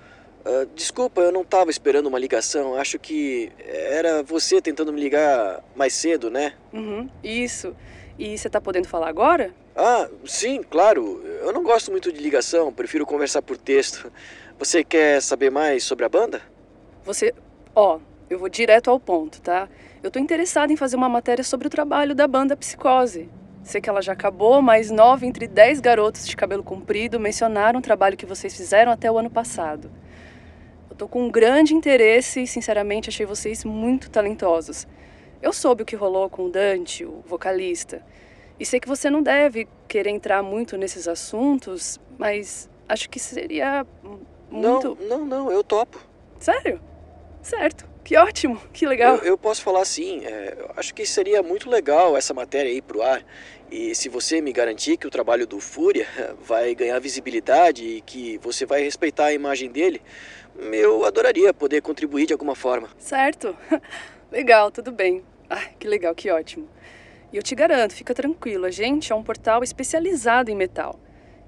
Ah, 0.45 0.65
desculpa, 0.75 1.21
eu 1.21 1.31
não 1.31 1.43
tava 1.43 1.69
esperando 1.69 2.07
uma 2.07 2.19
ligação. 2.19 2.75
Acho 2.75 2.97
que 2.97 3.51
era 3.59 4.23
você 4.23 4.61
tentando 4.61 4.91
me 4.91 4.99
ligar 4.99 5.63
mais 5.75 5.93
cedo, 5.93 6.29
né? 6.29 6.53
Uhum, 6.73 7.09
isso. 7.23 7.75
E 8.17 8.37
você 8.37 8.49
tá 8.49 8.59
podendo 8.59 8.87
falar 8.87 9.09
agora? 9.09 9.53
Ah, 9.75 10.09
sim, 10.25 10.61
claro. 10.63 11.23
Eu 11.41 11.53
não 11.53 11.63
gosto 11.63 11.91
muito 11.91 12.11
de 12.11 12.19
ligação, 12.21 12.73
prefiro 12.73 13.05
conversar 13.05 13.41
por 13.41 13.57
texto. 13.57 14.11
Você 14.59 14.83
quer 14.83 15.21
saber 15.21 15.49
mais 15.49 15.83
sobre 15.83 16.05
a 16.05 16.09
banda? 16.09 16.41
Você. 17.03 17.33
Ó, 17.73 17.99
eu 18.29 18.37
vou 18.37 18.49
direto 18.49 18.89
ao 18.89 18.99
ponto, 18.99 19.41
tá? 19.41 19.67
Eu 20.03 20.11
tô 20.11 20.19
interessada 20.19 20.73
em 20.73 20.75
fazer 20.75 20.95
uma 20.95 21.09
matéria 21.09 21.43
sobre 21.43 21.67
o 21.67 21.69
trabalho 21.69 22.13
da 22.13 22.27
banda 22.27 22.55
Psicose. 22.55 23.29
Sei 23.63 23.79
que 23.79 23.89
ela 23.89 24.01
já 24.01 24.13
acabou, 24.13 24.61
mas 24.61 24.89
nove 24.89 25.27
entre 25.27 25.47
dez 25.47 25.79
garotos 25.79 26.27
de 26.27 26.35
cabelo 26.35 26.63
comprido 26.63 27.19
mencionaram 27.19 27.79
o 27.79 27.81
trabalho 27.81 28.17
que 28.17 28.25
vocês 28.25 28.55
fizeram 28.55 28.91
até 28.91 29.11
o 29.11 29.17
ano 29.17 29.29
passado. 29.29 29.91
Eu 30.91 30.97
tô 30.97 31.07
com 31.07 31.23
um 31.23 31.31
grande 31.31 31.73
interesse 31.73 32.43
e, 32.43 32.47
sinceramente, 32.47 33.07
achei 33.07 33.25
vocês 33.25 33.63
muito 33.63 34.11
talentosos. 34.11 34.85
Eu 35.41 35.53
soube 35.53 35.83
o 35.83 35.85
que 35.85 35.95
rolou 35.95 36.29
com 36.29 36.47
o 36.47 36.51
Dante, 36.51 37.05
o 37.05 37.23
vocalista. 37.25 38.05
E 38.59 38.65
sei 38.65 38.77
que 38.77 38.89
você 38.89 39.09
não 39.09 39.23
deve 39.23 39.69
querer 39.87 40.09
entrar 40.09 40.43
muito 40.43 40.75
nesses 40.75 41.07
assuntos, 41.07 41.97
mas 42.17 42.69
acho 42.89 43.09
que 43.09 43.19
seria 43.19 43.87
muito. 44.51 44.97
Não, 44.99 45.19
não, 45.19 45.25
não, 45.25 45.51
eu 45.51 45.63
topo. 45.63 45.97
Sério? 46.39 46.81
Certo. 47.41 47.89
Que 48.03 48.17
ótimo, 48.17 48.61
que 48.73 48.85
legal. 48.85 49.15
Eu, 49.19 49.23
eu 49.23 49.37
posso 49.37 49.61
falar 49.61 49.85
sim. 49.85 50.25
É, 50.25 50.57
acho 50.75 50.93
que 50.93 51.05
seria 51.05 51.41
muito 51.41 51.69
legal 51.69 52.17
essa 52.17 52.33
matéria 52.33 52.69
aí 52.69 52.81
pro 52.81 53.01
ar. 53.01 53.23
E 53.71 53.95
se 53.95 54.09
você 54.09 54.41
me 54.41 54.51
garantir 54.51 54.97
que 54.97 55.07
o 55.07 55.09
trabalho 55.09 55.47
do 55.47 55.57
Fúria 55.57 56.05
vai 56.43 56.75
ganhar 56.75 56.99
visibilidade 56.99 57.85
e 57.85 58.01
que 58.01 58.37
você 58.39 58.65
vai 58.65 58.83
respeitar 58.83 59.27
a 59.27 59.33
imagem 59.33 59.71
dele, 59.71 60.01
eu 60.73 61.05
adoraria 61.05 61.53
poder 61.53 61.81
contribuir 61.81 62.25
de 62.25 62.33
alguma 62.33 62.53
forma. 62.53 62.89
Certo. 62.97 63.55
legal, 64.29 64.69
tudo 64.71 64.91
bem. 64.91 65.23
Ah, 65.49 65.69
que 65.79 65.87
legal, 65.87 66.13
que 66.13 66.29
ótimo. 66.29 66.67
E 67.31 67.37
eu 67.37 67.41
te 67.41 67.55
garanto, 67.55 67.93
fica 67.93 68.13
tranquilo, 68.13 68.65
a 68.65 68.71
gente 68.71 69.13
é 69.13 69.15
um 69.15 69.23
portal 69.23 69.63
especializado 69.63 70.51
em 70.51 70.55
metal. 70.55 70.99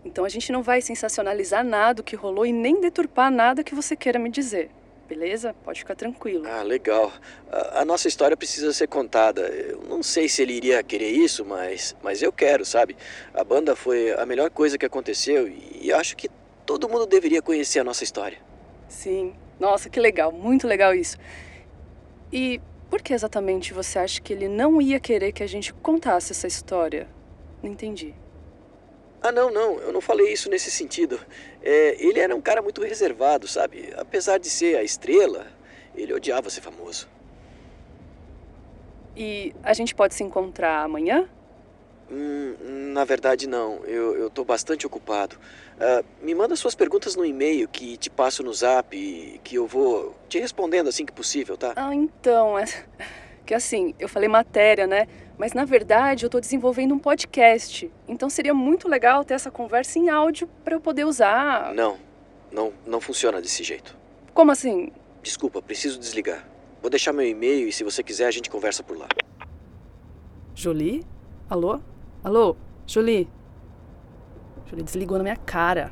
Então 0.05 0.23
a 0.23 0.29
gente 0.29 0.49
não 0.49 0.63
vai 0.63 0.81
sensacionalizar 0.81 1.61
nada 1.61 2.01
que 2.01 2.15
rolou 2.15 2.45
e 2.45 2.53
nem 2.53 2.79
deturpar 2.79 3.29
nada 3.29 3.65
que 3.65 3.75
você 3.75 3.97
queira 3.97 4.17
me 4.17 4.29
dizer. 4.29 4.69
Beleza? 5.13 5.53
Pode 5.63 5.77
ficar 5.77 5.93
tranquilo. 5.93 6.43
Ah, 6.47 6.63
legal. 6.63 7.13
A, 7.51 7.81
a, 7.81 7.85
nossa 7.85 8.07
história 8.07 8.35
precisa 8.35 8.73
ser 8.73 8.87
contada. 8.87 9.41
Eu 9.41 9.83
não 9.83 10.01
sei 10.01 10.27
se 10.27 10.41
ele 10.41 10.53
iria 10.53 10.81
querer 10.81 11.11
isso, 11.11 11.45
mas, 11.45 11.95
mas 12.01 12.23
eu 12.23 12.33
quero, 12.33 12.65
sabe? 12.65 12.97
A 13.31 13.43
banda 13.43 13.75
foi 13.75 14.11
a 14.11 14.25
melhor 14.25 14.49
coisa 14.49 14.75
que 14.75 14.87
aconteceu 14.87 15.47
e 15.47 15.93
acho 15.93 16.17
que 16.17 16.27
todo 16.65 16.89
mundo 16.89 17.05
deveria 17.05 17.43
conhecer 17.43 17.77
a 17.77 17.83
nossa 17.83 18.03
história. 18.03 18.39
Sim. 18.87 19.35
Nossa, 19.59 19.87
que 19.87 19.99
legal. 19.99 20.31
Muito 20.31 20.67
legal 20.67 20.95
isso. 20.95 21.15
E 22.31 22.59
por 22.89 22.99
que 22.99 23.13
exatamente 23.13 23.71
você 23.71 23.99
acha 23.99 24.19
que 24.19 24.33
ele 24.33 24.47
não 24.47 24.81
ia 24.81 24.99
querer 24.99 25.31
que 25.31 25.43
a 25.43 25.47
gente 25.47 25.71
contasse 25.75 26.31
essa 26.31 26.47
história? 26.47 27.07
Não 27.61 27.69
entendi. 27.69 28.15
Ah, 29.23 29.31
não, 29.31 29.49
não, 29.49 29.79
eu 29.79 29.93
não 29.93 30.01
falei 30.01 30.33
isso 30.33 30.49
nesse 30.49 30.69
sentido. 30.69 31.17
É, 31.61 31.95
ele 31.97 32.19
era 32.19 32.35
um 32.35 32.41
cara 32.41 32.61
muito 32.61 32.81
reservado, 32.83 33.47
sabe? 33.47 33.93
Apesar 33.95 34.37
de 34.37 34.49
ser 34.49 34.75
a 34.77 34.83
estrela, 34.83 35.47
ele 35.95 36.13
odiava 36.13 36.49
ser 36.49 36.59
famoso. 36.59 37.07
E 39.15 39.55
a 39.63 39.73
gente 39.73 39.95
pode 39.95 40.13
se 40.13 40.23
encontrar 40.25 40.83
amanhã? 40.83 41.29
Hum, 42.11 42.55
na 42.93 43.05
verdade, 43.05 43.47
não. 43.47 43.77
Eu, 43.85 44.17
eu 44.17 44.29
tô 44.29 44.43
bastante 44.43 44.85
ocupado. 44.85 45.37
Uh, 45.77 46.05
me 46.21 46.35
manda 46.35 46.53
suas 46.57 46.75
perguntas 46.75 47.15
no 47.15 47.25
e-mail 47.25 47.67
que 47.69 47.95
te 47.95 48.09
passo 48.09 48.43
no 48.43 48.53
zap 48.53 48.95
e 48.95 49.39
que 49.41 49.55
eu 49.55 49.65
vou 49.65 50.13
te 50.27 50.37
respondendo 50.37 50.89
assim 50.89 51.05
que 51.05 51.13
possível, 51.13 51.55
tá? 51.55 51.71
Ah, 51.77 51.95
então. 51.95 52.59
É... 52.59 52.65
Que 53.45 53.53
assim, 53.53 53.93
eu 53.99 54.07
falei 54.07 54.29
matéria, 54.29 54.87
né? 54.87 55.05
Mas 55.43 55.51
na 55.51 55.65
verdade 55.65 56.23
eu 56.23 56.27
estou 56.27 56.39
desenvolvendo 56.39 56.95
um 56.95 56.97
podcast. 56.97 57.91
Então 58.07 58.29
seria 58.29 58.53
muito 58.53 58.87
legal 58.87 59.25
ter 59.25 59.33
essa 59.33 59.51
conversa 59.51 59.99
em 59.99 60.07
áudio 60.07 60.47
para 60.63 60.73
eu 60.73 60.79
poder 60.79 61.03
usar. 61.03 61.73
Não, 61.73 61.97
não, 62.49 62.71
não 62.87 63.01
funciona 63.01 63.41
desse 63.41 63.61
jeito. 63.61 63.93
Como 64.33 64.53
assim? 64.53 64.89
Desculpa, 65.21 65.61
preciso 65.61 65.99
desligar. 65.99 66.47
Vou 66.81 66.89
deixar 66.89 67.11
meu 67.11 67.27
e-mail 67.27 67.67
e 67.67 67.73
se 67.73 67.83
você 67.83 68.01
quiser 68.01 68.27
a 68.27 68.31
gente 68.31 68.49
conversa 68.49 68.83
por 68.83 68.97
lá. 68.97 69.05
Jolie? 70.55 71.03
Alô? 71.49 71.81
Alô? 72.23 72.55
Jolie? 72.87 73.27
Jolie 74.67 74.85
desligou 74.85 75.17
na 75.17 75.23
minha 75.25 75.35
cara. 75.35 75.91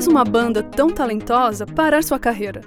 Faz 0.00 0.08
uma 0.08 0.24
banda 0.24 0.62
tão 0.62 0.88
talentosa 0.88 1.66
parar 1.66 2.02
sua 2.02 2.18
carreira? 2.18 2.62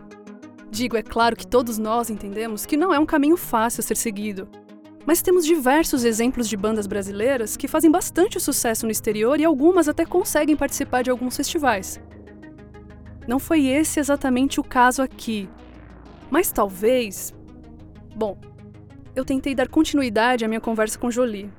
Digo, 0.70 0.96
é 0.96 1.02
claro 1.02 1.36
que 1.36 1.48
todos 1.48 1.80
nós 1.80 2.12
entendemos 2.12 2.64
que 2.64 2.78
não 2.78 2.94
é 2.94 3.00
um 3.00 3.08
caminho 3.08 3.36
fácil 3.36 3.82
a 3.82 3.84
ser 3.84 3.98
seguido. 3.98 4.48
Mas 5.04 5.24
temos 5.24 5.44
diversos 5.44 6.04
exemplos 6.04 6.48
de 6.48 6.56
bandas 6.56 6.86
brasileiras 6.86 7.58
que 7.58 7.68
fazem 7.68 7.90
bastante 7.90 8.40
sucesso 8.40 8.86
no 8.86 8.92
exterior 8.92 9.40
e 9.40 9.46
algumas 9.46 9.90
até 9.90 10.06
conseguem 10.06 10.56
participar 10.56 11.02
de 11.02 11.10
alguns 11.10 11.36
festivais. 11.36 12.00
Não 13.28 13.40
foi 13.40 13.66
esse 13.66 14.00
exatamente 14.00 14.60
o 14.60 14.64
caso 14.64 15.02
aqui. 15.02 15.50
Mas 16.30 16.52
talvez. 16.52 17.34
Bom, 18.16 18.38
eu 19.16 19.26
tentei 19.26 19.56
dar 19.56 19.70
continuidade 19.70 20.46
à 20.46 20.48
minha 20.48 20.62
conversa 20.62 21.00
com 21.00 21.10
Jolie. 21.10 21.52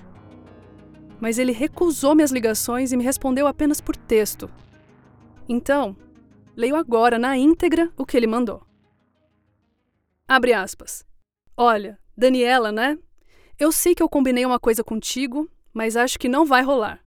Mas 1.19 1.37
ele 1.37 1.50
recusou 1.50 2.14
minhas 2.14 2.31
ligações 2.31 2.93
e 2.93 2.97
me 2.97 3.02
respondeu 3.02 3.49
apenas 3.49 3.81
por 3.81 3.97
texto, 3.97 4.49
então, 5.48 5.96
leio 6.56 6.76
agora 6.76 7.18
na 7.18 7.36
íntegra 7.36 7.92
o 7.96 8.06
que 8.06 8.16
ele 8.16 8.26
mandou. 8.26 8.66
Abre 10.26 10.52
aspas. 10.52 11.06
Olha, 11.56 12.00
Daniela, 12.16 12.72
né? 12.72 12.98
Eu 13.58 13.70
sei 13.70 13.94
que 13.94 14.02
eu 14.02 14.08
combinei 14.08 14.44
uma 14.44 14.58
coisa 14.58 14.82
contigo, 14.82 15.50
mas 15.72 15.96
acho 15.96 16.18
que 16.18 16.28
não 16.28 16.44
vai 16.44 16.62
rolar. 16.62 17.02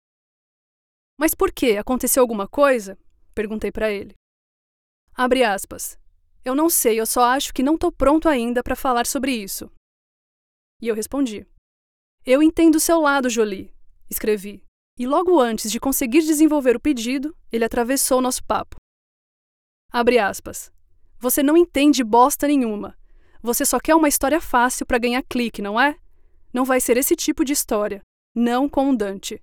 Mas 1.18 1.34
por 1.34 1.52
quê? 1.52 1.78
Aconteceu 1.78 2.22
alguma 2.22 2.48
coisa? 2.48 2.98
Perguntei 3.36 3.72
para 3.72 3.92
ele. 3.92 4.14
Abre 5.14 5.44
aspas. 5.44 5.98
Eu 6.44 6.56
não 6.56 6.70
sei, 6.70 7.00
eu 7.00 7.06
só 7.06 7.24
acho 7.24 7.54
que 7.54 7.64
não 7.64 7.78
tô 7.78 7.92
pronto 7.92 8.28
ainda 8.28 8.64
para 8.64 8.76
falar 8.76 9.06
sobre 9.06 9.32
isso. 9.32 9.72
E 10.82 10.88
eu 10.88 10.96
respondi. 10.96 11.48
Eu 12.26 12.42
entendo 12.42 12.76
o 12.76 12.80
seu 12.80 13.00
lado, 13.00 13.30
Jolie, 13.30 13.74
escrevi. 14.10 14.64
E 14.98 15.08
logo 15.08 15.40
antes 15.40 15.72
de 15.72 15.80
conseguir 15.80 16.22
desenvolver 16.22 16.76
o 16.76 16.80
pedido, 16.80 17.36
ele 17.52 17.66
atravessou 17.66 18.22
nosso 18.22 18.44
papo. 18.44 18.76
Abre 19.92 20.20
aspas. 20.20 20.72
Você 21.20 21.42
não 21.42 21.58
entende 21.58 22.04
bosta 22.04 22.48
nenhuma. 22.48 22.98
Você 23.42 23.66
só 23.66 23.80
quer 23.80 23.96
uma 23.96 24.08
história 24.08 24.40
fácil 24.40 24.86
para 24.86 25.00
ganhar 25.00 25.24
clique, 25.24 25.62
não 25.62 25.80
é? 25.80 25.98
Não 26.54 26.64
vai 26.64 26.80
ser 26.80 26.98
esse 26.98 27.16
tipo 27.16 27.44
de 27.44 27.54
história. 27.54 28.02
Não 28.36 28.70
com 28.70 28.90
o 28.90 28.98
Dante. 28.98 29.42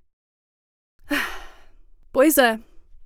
Pois 2.13 2.39
é. 2.39 2.59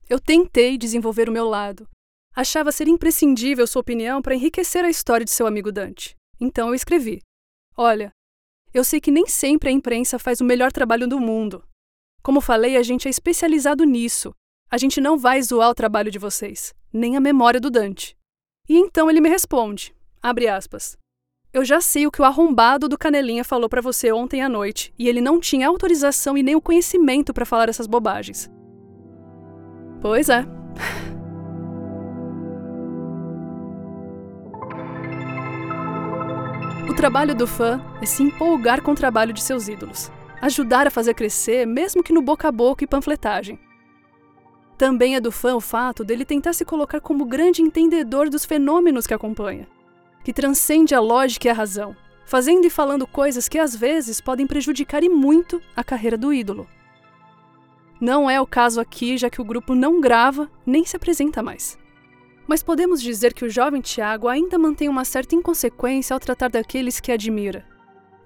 Eu 0.09 0.19
tentei 0.19 0.79
desenvolver 0.79 1.29
o 1.29 1.33
meu 1.33 1.47
lado. 1.47 1.87
Achava 2.35 2.73
ser 2.73 2.89
imprescindível 2.89 3.67
sua 3.67 3.81
opinião 3.81 4.23
para 4.23 4.35
enriquecer 4.35 4.83
a 4.83 4.89
história 4.89 5.27
de 5.27 5.31
seu 5.31 5.47
amigo 5.47 5.71
Dante. 5.71 6.17
Então 6.41 6.69
eu 6.69 6.75
escrevi: 6.75 7.21
Olha, 7.77 8.11
eu 8.73 8.83
sei 8.83 9.01
que 9.01 9.11
nem 9.11 9.27
sempre 9.27 9.69
a 9.69 9.73
imprensa 9.73 10.19
faz 10.19 10.41
o 10.41 10.45
melhor 10.45 10.73
trabalho 10.73 11.07
do 11.07 11.21
mundo, 11.21 11.63
como 12.25 12.41
falei, 12.41 12.79
a 12.79 12.83
gente 12.83 13.07
é 13.07 13.11
especializado 13.11 13.85
nisso. 13.85 14.35
A 14.71 14.79
gente 14.79 14.99
não 14.99 15.19
vai 15.19 15.43
zoar 15.43 15.69
o 15.69 15.75
trabalho 15.75 16.11
de 16.11 16.19
vocês, 16.19 16.75
nem 16.91 17.19
a 17.19 17.21
memória 17.21 17.61
do 17.61 17.71
Dante. 17.71 18.17
E 18.67 18.79
então 18.79 19.11
ele 19.11 19.21
me 19.21 19.29
responde, 19.29 19.95
abre 20.23 20.49
aspas. 20.49 20.97
Eu 21.53 21.67
já 21.67 21.83
sei 21.83 22.07
o 22.07 22.11
que 22.11 22.23
o 22.23 22.25
arrombado 22.25 22.89
do 22.89 22.97
Canelinha 22.97 23.45
falou 23.45 23.69
para 23.69 23.83
você 23.83 24.11
ontem 24.11 24.41
à 24.41 24.49
noite, 24.49 24.93
e 24.99 25.07
ele 25.07 25.21
não 25.21 25.39
tinha 25.39 25.69
autorização 25.69 26.37
e 26.37 26.43
nem 26.43 26.57
o 26.57 26.63
conhecimento 26.63 27.35
para 27.35 27.45
falar 27.45 27.69
essas 27.69 27.87
bobagens. 27.87 28.51
Pois 30.01 30.31
é. 30.31 30.45
O 36.89 36.95
trabalho 36.95 37.35
do 37.35 37.47
fã 37.47 37.83
é 38.01 38.07
se 38.07 38.23
empolgar 38.23 38.81
com 38.81 38.93
o 38.93 38.95
trabalho 38.95 39.33
de 39.33 39.43
seus 39.43 39.69
ídolos 39.69 40.11
ajudar 40.45 40.87
a 40.87 40.91
fazer 40.91 41.15
crescer, 41.15 41.67
mesmo 41.67 42.03
que 42.03 42.13
no 42.13 42.21
boca 42.21 42.49
a 42.49 42.53
boca 42.53 42.85
e 42.85 42.87
panfletagem. 42.87 43.59
Também 44.77 45.17
é 45.17 45.21
do 45.21 45.33
fã 45.33 45.55
o 45.55 45.61
fato 45.61 46.05
dele 46.05 46.23
tentar 46.23 46.53
se 46.53 46.67
colocar 46.67 47.01
como 47.01 47.25
grande 47.25 47.63
entendedor 47.63 48.29
dos 48.29 48.45
fenômenos 48.45 49.07
que 49.07 49.15
acompanha, 49.15 49.67
que 50.23 50.35
transcende 50.35 50.95
a 50.95 51.01
lógica 51.01 51.49
e 51.49 51.51
a 51.51 51.55
razão, 51.55 51.97
fazendo 52.27 52.67
e 52.67 52.71
falando 52.71 53.07
coisas 53.07 53.49
que 53.49 53.59
às 53.59 53.75
vezes 53.75 54.21
podem 54.21 54.47
prejudicar 54.47 55.03
e 55.03 55.09
muito 55.09 55.63
a 55.75 55.83
carreira 55.83 56.19
do 56.19 56.31
ídolo. 56.31 56.69
Não 57.99 58.29
é 58.29 58.39
o 58.39 58.47
caso 58.47 58.83
aqui, 58.83 59.17
já 59.17 59.31
que 59.31 59.41
o 59.41 59.45
grupo 59.45 59.75
não 59.75 59.99
grava 59.99 60.51
nem 60.67 60.85
se 60.85 60.95
apresenta 60.95 61.43
mais. 61.43 61.79
Mas 62.47 62.63
podemos 62.63 63.01
dizer 63.01 63.33
que 63.33 63.47
o 63.47 63.51
jovem 63.51 63.81
Tiago 63.81 64.29
ainda 64.29 64.59
mantém 64.59 64.91
uma 64.91 65.07
certa 65.07 65.35
inconsequência 65.35 66.13
ao 66.13 66.21
tratar 66.21 66.51
daqueles 66.51 67.01
que 67.01 67.11
admira. 67.11 67.65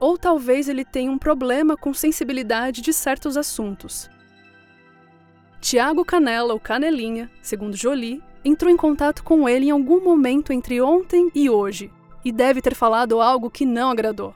Ou 0.01 0.17
talvez 0.17 0.69
ele 0.69 0.85
tenha 0.85 1.11
um 1.11 1.19
problema 1.19 1.77
com 1.77 1.93
sensibilidade 1.93 2.81
de 2.81 2.93
certos 2.93 3.37
assuntos. 3.37 4.09
Tiago 5.61 6.05
Canela 6.05 6.53
ou 6.53 6.61
Canelinha, 6.61 7.31
segundo 7.43 7.77
Jolie, 7.77 8.23
entrou 8.45 8.71
em 8.71 8.77
contato 8.77 9.25
com 9.25 9.49
ele 9.49 9.67
em 9.67 9.71
algum 9.71 10.03
momento 10.03 10.53
entre 10.53 10.81
ontem 10.81 11.31
e 11.35 11.51
hoje 11.51 11.91
e 12.25 12.33
deve 12.33 12.61
ter 12.61 12.75
falado 12.75 13.21
algo 13.21 13.51
que 13.51 13.65
não 13.65 13.91
agradou, 13.91 14.35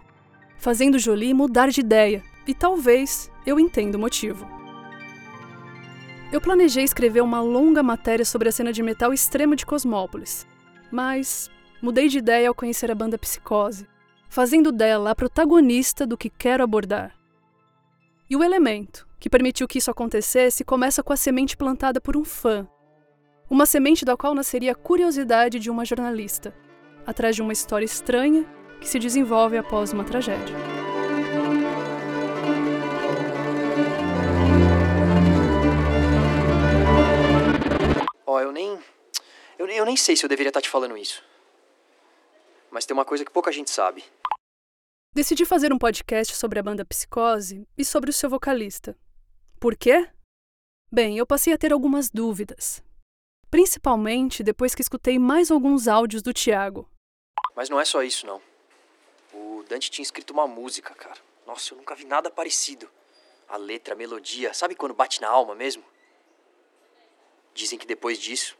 fazendo 0.57 0.99
Jolie 0.99 1.35
mudar 1.35 1.69
de 1.69 1.81
ideia, 1.81 2.23
e 2.47 2.54
talvez 2.54 3.31
eu 3.47 3.59
entenda 3.59 3.97
o 3.97 4.00
motivo. 4.00 4.47
Eu 6.33 6.40
planejei 6.40 6.83
escrever 6.83 7.21
uma 7.21 7.40
longa 7.40 7.83
matéria 7.83 8.25
sobre 8.25 8.49
a 8.49 8.52
cena 8.52 8.73
de 8.73 8.83
metal 8.83 9.12
extremo 9.12 9.54
de 9.54 9.66
Cosmópolis, 9.66 10.47
mas 10.90 11.50
mudei 11.83 12.09
de 12.09 12.19
ideia 12.19 12.49
ao 12.49 12.54
conhecer 12.54 12.90
a 12.90 12.95
banda 12.95 13.19
Psicose, 13.19 13.87
fazendo 14.33 14.73
dela 14.73 15.11
a 15.11 15.15
protagonista 15.15 16.07
do 16.07 16.17
que 16.17 16.31
quero 16.31 16.65
abordar. 16.65 17.15
E 18.31 18.35
o 18.35 18.43
elemento 18.43 19.07
que 19.21 19.29
permitiu 19.29 19.69
que 19.69 19.77
isso 19.77 19.91
acontecesse 19.91 20.65
começa 20.65 21.03
com 21.03 21.12
a 21.12 21.17
semente 21.19 21.55
plantada 21.55 22.01
por 22.01 22.17
um 22.17 22.25
fã. 22.25 22.67
Uma 23.51 23.67
semente 23.67 24.07
da 24.07 24.17
qual 24.17 24.35
nasceria 24.35 24.73
a 24.73 24.75
curiosidade 24.75 25.59
de 25.59 25.69
uma 25.69 25.85
jornalista, 25.85 26.57
atrás 27.07 27.37
de 27.37 27.43
uma 27.43 27.53
história 27.53 27.85
estranha 27.85 28.47
que 28.81 28.89
se 28.89 28.99
desenvolve 28.99 29.59
após 29.59 29.93
uma 29.93 30.03
tragédia. 30.03 30.57
Ó, 38.27 38.41
eu 38.41 38.51
nem. 38.51 38.79
Eu, 39.59 39.67
eu 39.67 39.85
nem 39.85 39.95
sei 39.95 40.17
se 40.17 40.25
eu 40.25 40.29
deveria 40.31 40.49
estar 40.49 40.62
te 40.62 40.71
falando 40.71 40.97
isso. 40.97 41.23
Mas 42.71 42.87
tem 42.87 42.95
uma 42.95 43.05
coisa 43.05 43.27
que 43.27 43.31
pouca 43.31 43.53
gente 43.53 43.71
sabe. 43.71 44.03
Decidi 45.14 45.45
fazer 45.45 45.75
um 45.75 45.78
podcast 45.78 46.35
sobre 46.35 46.59
a 46.59 46.62
banda 46.62 46.87
Psicose 46.87 47.69
e 47.76 47.85
sobre 47.85 48.09
o 48.09 48.12
seu 48.14 48.31
vocalista. 48.31 48.97
Por 49.61 49.76
quê? 49.76 50.11
Bem, 50.90 51.19
eu 51.19 51.26
passei 51.26 51.52
a 51.52 51.59
ter 51.59 51.71
algumas 51.71 52.09
dúvidas. 52.09 52.83
Principalmente 53.50 54.42
depois 54.42 54.75
que 54.75 54.81
escutei 54.81 55.19
mais 55.19 55.50
alguns 55.50 55.87
áudios 55.87 56.23
do 56.23 56.33
Tiago. 56.33 56.88
Mas 57.54 57.69
não 57.69 57.78
é 57.78 57.85
só 57.85 58.02
isso, 58.02 58.26
não. 58.26 58.40
O 59.35 59.62
Dante 59.69 59.90
tinha 59.90 60.02
escrito 60.02 60.33
uma 60.33 60.47
música, 60.47 60.95
cara. 60.95 61.21
Nossa, 61.47 61.75
eu 61.75 61.76
nunca 61.76 61.95
vi 61.95 62.07
nada 62.07 62.31
parecido. 62.31 62.88
A 63.50 63.59
letra, 63.59 63.92
a 63.92 63.97
melodia, 63.97 64.54
sabe 64.54 64.75
quando 64.75 64.95
bate 64.95 65.21
na 65.21 65.28
alma 65.28 65.54
mesmo? 65.54 65.85
Dizem 67.52 67.78
que 67.78 67.87
depois 67.87 68.19
disso, 68.19 68.57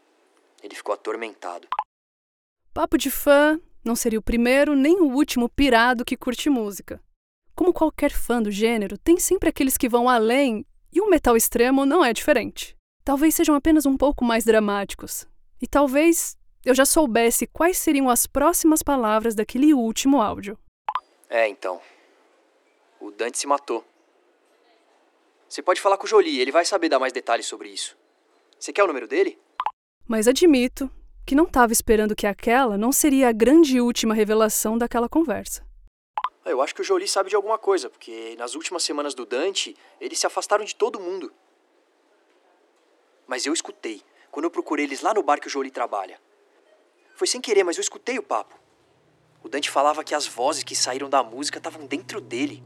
ele 0.63 0.75
ficou 0.75 0.95
atormentado. 0.95 1.67
Papo 2.75 2.99
de 2.99 3.11
fã 3.11 3.59
não 3.85 3.97
seria 3.97 4.19
o 4.19 4.23
primeiro 4.23 4.75
nem 4.75 5.01
o 5.01 5.13
último 5.15 5.49
pirado 5.49 6.05
que 6.05 6.17
curte 6.17 6.49
música. 6.49 7.01
Como 7.55 7.73
qualquer 7.73 8.11
fã 8.11 8.41
do 8.41 8.51
gênero, 8.51 8.97
tem 8.97 9.19
sempre 9.19 9.49
aqueles 9.49 9.77
que 9.77 9.89
vão 9.89 10.09
além, 10.09 10.65
e 10.93 11.01
o 11.01 11.11
metal 11.11 11.37
extremo 11.37 11.85
não 11.85 12.05
é 12.05 12.13
diferente. 12.13 12.77
Talvez 13.05 13.35
sejam 13.35 13.55
apenas 13.55 13.85
um 13.85 13.97
pouco 13.97 14.25
mais 14.25 14.45
dramáticos. 14.45 15.27
E 15.61 15.67
talvez 15.67 16.37
eu 16.65 16.75
já 16.75 16.85
soubesse 16.85 17.47
quais 17.47 17.77
seriam 17.77 18.09
as 18.09 18.27
próximas 18.27 18.83
palavras 18.83 19.35
daquele 19.35 19.75
último 19.75 20.21
áudio. 20.21 20.59
É, 21.29 21.49
então. 21.49 21.81
O 23.01 23.11
Dante 23.11 23.39
se 23.39 23.47
matou. 23.47 23.85
Você 25.49 25.63
pode 25.63 25.81
falar 25.81 25.99
com 25.99 26.05
o 26.05 26.09
Jolie, 26.09 26.41
ele 26.41 26.53
vai 26.53 26.65
saber 26.65 26.89
dar 26.89 26.99
mais 26.99 27.13
detalhes 27.13 27.47
sobre 27.47 27.69
isso. 27.69 27.97
Você 28.59 28.73
quer 28.73 28.85
o 28.85 28.87
número 28.87 29.09
dele? 29.09 29.39
Mas 30.07 30.29
admito 30.29 30.91
que 31.25 31.35
não 31.35 31.45
estava 31.45 31.73
esperando 31.73 32.17
que 32.17 32.27
aquela 32.27 32.77
não 32.77 32.93
seria 32.93 33.29
a 33.29 33.33
grande 33.33 33.77
e 33.77 33.81
última 33.81 34.15
revelação 34.15 34.77
daquela 34.77 35.09
conversa. 35.09 35.65
Eu 36.45 36.61
acho 36.61 36.75
que 36.75 36.81
o 36.81 36.85
Jolie 36.85 37.07
sabe 37.07 37.31
de 37.31 37.37
alguma 37.37 37.57
coisa, 37.57 37.89
porque 37.89 38.35
nas 38.37 38.55
últimas 38.55 38.83
semanas 38.83 39.15
do 39.15 39.25
Dante, 39.25 39.77
eles 40.01 40.19
se 40.19 40.27
afastaram 40.27 40.65
de 40.65 40.75
todo 40.75 40.99
mundo. 40.99 41.33
Mas 43.27 43.47
eu 43.47 43.53
escutei, 43.53 44.03
quando 44.31 44.45
eu 44.45 44.51
procurei 44.51 44.85
eles 44.85 45.01
lá 45.01 45.15
no 45.15 45.23
bar 45.23 45.41
que 45.41 45.47
o 45.47 45.51
Jolie 45.51 45.71
trabalha. 45.71 46.21
Foi 47.15 47.27
sem 47.27 47.41
querer, 47.41 47.63
mas 47.63 47.77
eu 47.77 47.83
escutei 47.83 48.19
o 48.19 48.23
papo. 48.23 48.57
O 49.43 49.49
Dante 49.49 49.71
falava 49.71 50.03
que 50.03 50.15
as 50.15 50.27
vozes 50.27 50.65
que 50.65 50.75
saíram 50.75 51.09
da 51.09 51.23
música 51.23 51.59
estavam 51.59 51.87
dentro 51.87 52.21
dele. 52.21 52.63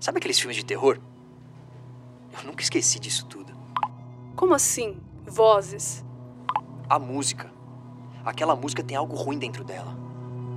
Sabe 0.00 0.18
aqueles 0.18 0.38
filmes 0.38 0.56
de 0.56 0.64
terror? 0.64 0.98
Eu 2.38 2.44
nunca 2.44 2.62
esqueci 2.62 2.98
disso 2.98 3.26
tudo. 3.26 3.54
Como 4.34 4.54
assim? 4.54 5.00
Vozes? 5.24 6.04
A 6.88 6.98
música. 6.98 7.55
Aquela 8.26 8.56
música 8.56 8.82
tem 8.82 8.96
algo 8.96 9.14
ruim 9.14 9.38
dentro 9.38 9.62
dela. 9.62 9.96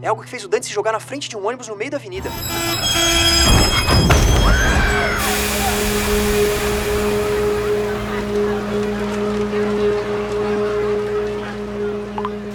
É 0.01 0.07
algo 0.07 0.23
que 0.23 0.29
fez 0.29 0.43
o 0.43 0.47
Dante 0.47 0.65
se 0.65 0.73
jogar 0.73 0.91
na 0.91 0.99
frente 0.99 1.29
de 1.29 1.37
um 1.37 1.45
ônibus 1.45 1.67
no 1.67 1.75
meio 1.75 1.91
da 1.91 1.97
avenida. 1.97 2.27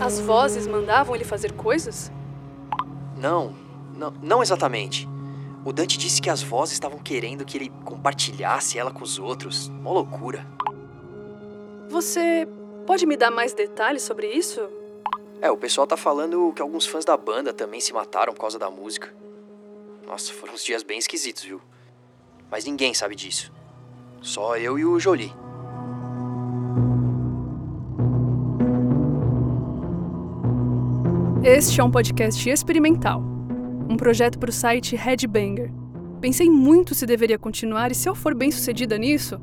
As 0.04 0.18
vozes 0.18 0.66
mandavam 0.66 1.14
ele 1.14 1.24
fazer 1.24 1.52
coisas? 1.52 2.10
Não, 3.16 3.54
não, 3.94 4.12
não 4.20 4.42
exatamente. 4.42 5.08
O 5.64 5.72
Dante 5.72 5.96
disse 5.96 6.20
que 6.20 6.28
as 6.28 6.42
vozes 6.42 6.72
estavam 6.72 6.98
querendo 6.98 7.44
que 7.44 7.56
ele 7.56 7.72
compartilhasse 7.84 8.80
ela 8.80 8.90
com 8.90 9.04
os 9.04 9.16
outros. 9.20 9.68
Uma 9.68 9.92
loucura. 9.92 10.44
Você 11.88 12.48
pode 12.84 13.06
me 13.06 13.16
dar 13.16 13.30
mais 13.30 13.54
detalhes 13.54 14.02
sobre 14.02 14.26
isso? 14.26 14.68
É, 15.44 15.50
o 15.50 15.58
pessoal 15.58 15.86
tá 15.86 15.94
falando 15.94 16.54
que 16.56 16.62
alguns 16.62 16.86
fãs 16.86 17.04
da 17.04 17.18
banda 17.18 17.52
também 17.52 17.78
se 17.78 17.92
mataram 17.92 18.32
por 18.32 18.40
causa 18.40 18.58
da 18.58 18.70
música. 18.70 19.14
Nossa, 20.06 20.32
foram 20.32 20.54
uns 20.54 20.64
dias 20.64 20.82
bem 20.82 20.98
esquisitos, 20.98 21.44
viu? 21.44 21.60
Mas 22.50 22.64
ninguém 22.64 22.94
sabe 22.94 23.14
disso. 23.14 23.52
Só 24.22 24.56
eu 24.56 24.78
e 24.78 24.86
o 24.86 24.98
Jolie. 24.98 25.30
Este 31.42 31.78
é 31.78 31.84
um 31.84 31.90
podcast 31.90 32.48
experimental, 32.48 33.20
um 33.86 33.98
projeto 33.98 34.38
para 34.38 34.48
o 34.48 34.52
site 34.52 34.96
Headbanger. 34.96 35.70
Pensei 36.22 36.48
muito 36.48 36.94
se 36.94 37.04
deveria 37.04 37.38
continuar 37.38 37.92
e 37.92 37.94
se 37.94 38.08
eu 38.08 38.14
for 38.14 38.34
bem 38.34 38.50
sucedida 38.50 38.96
nisso, 38.96 39.38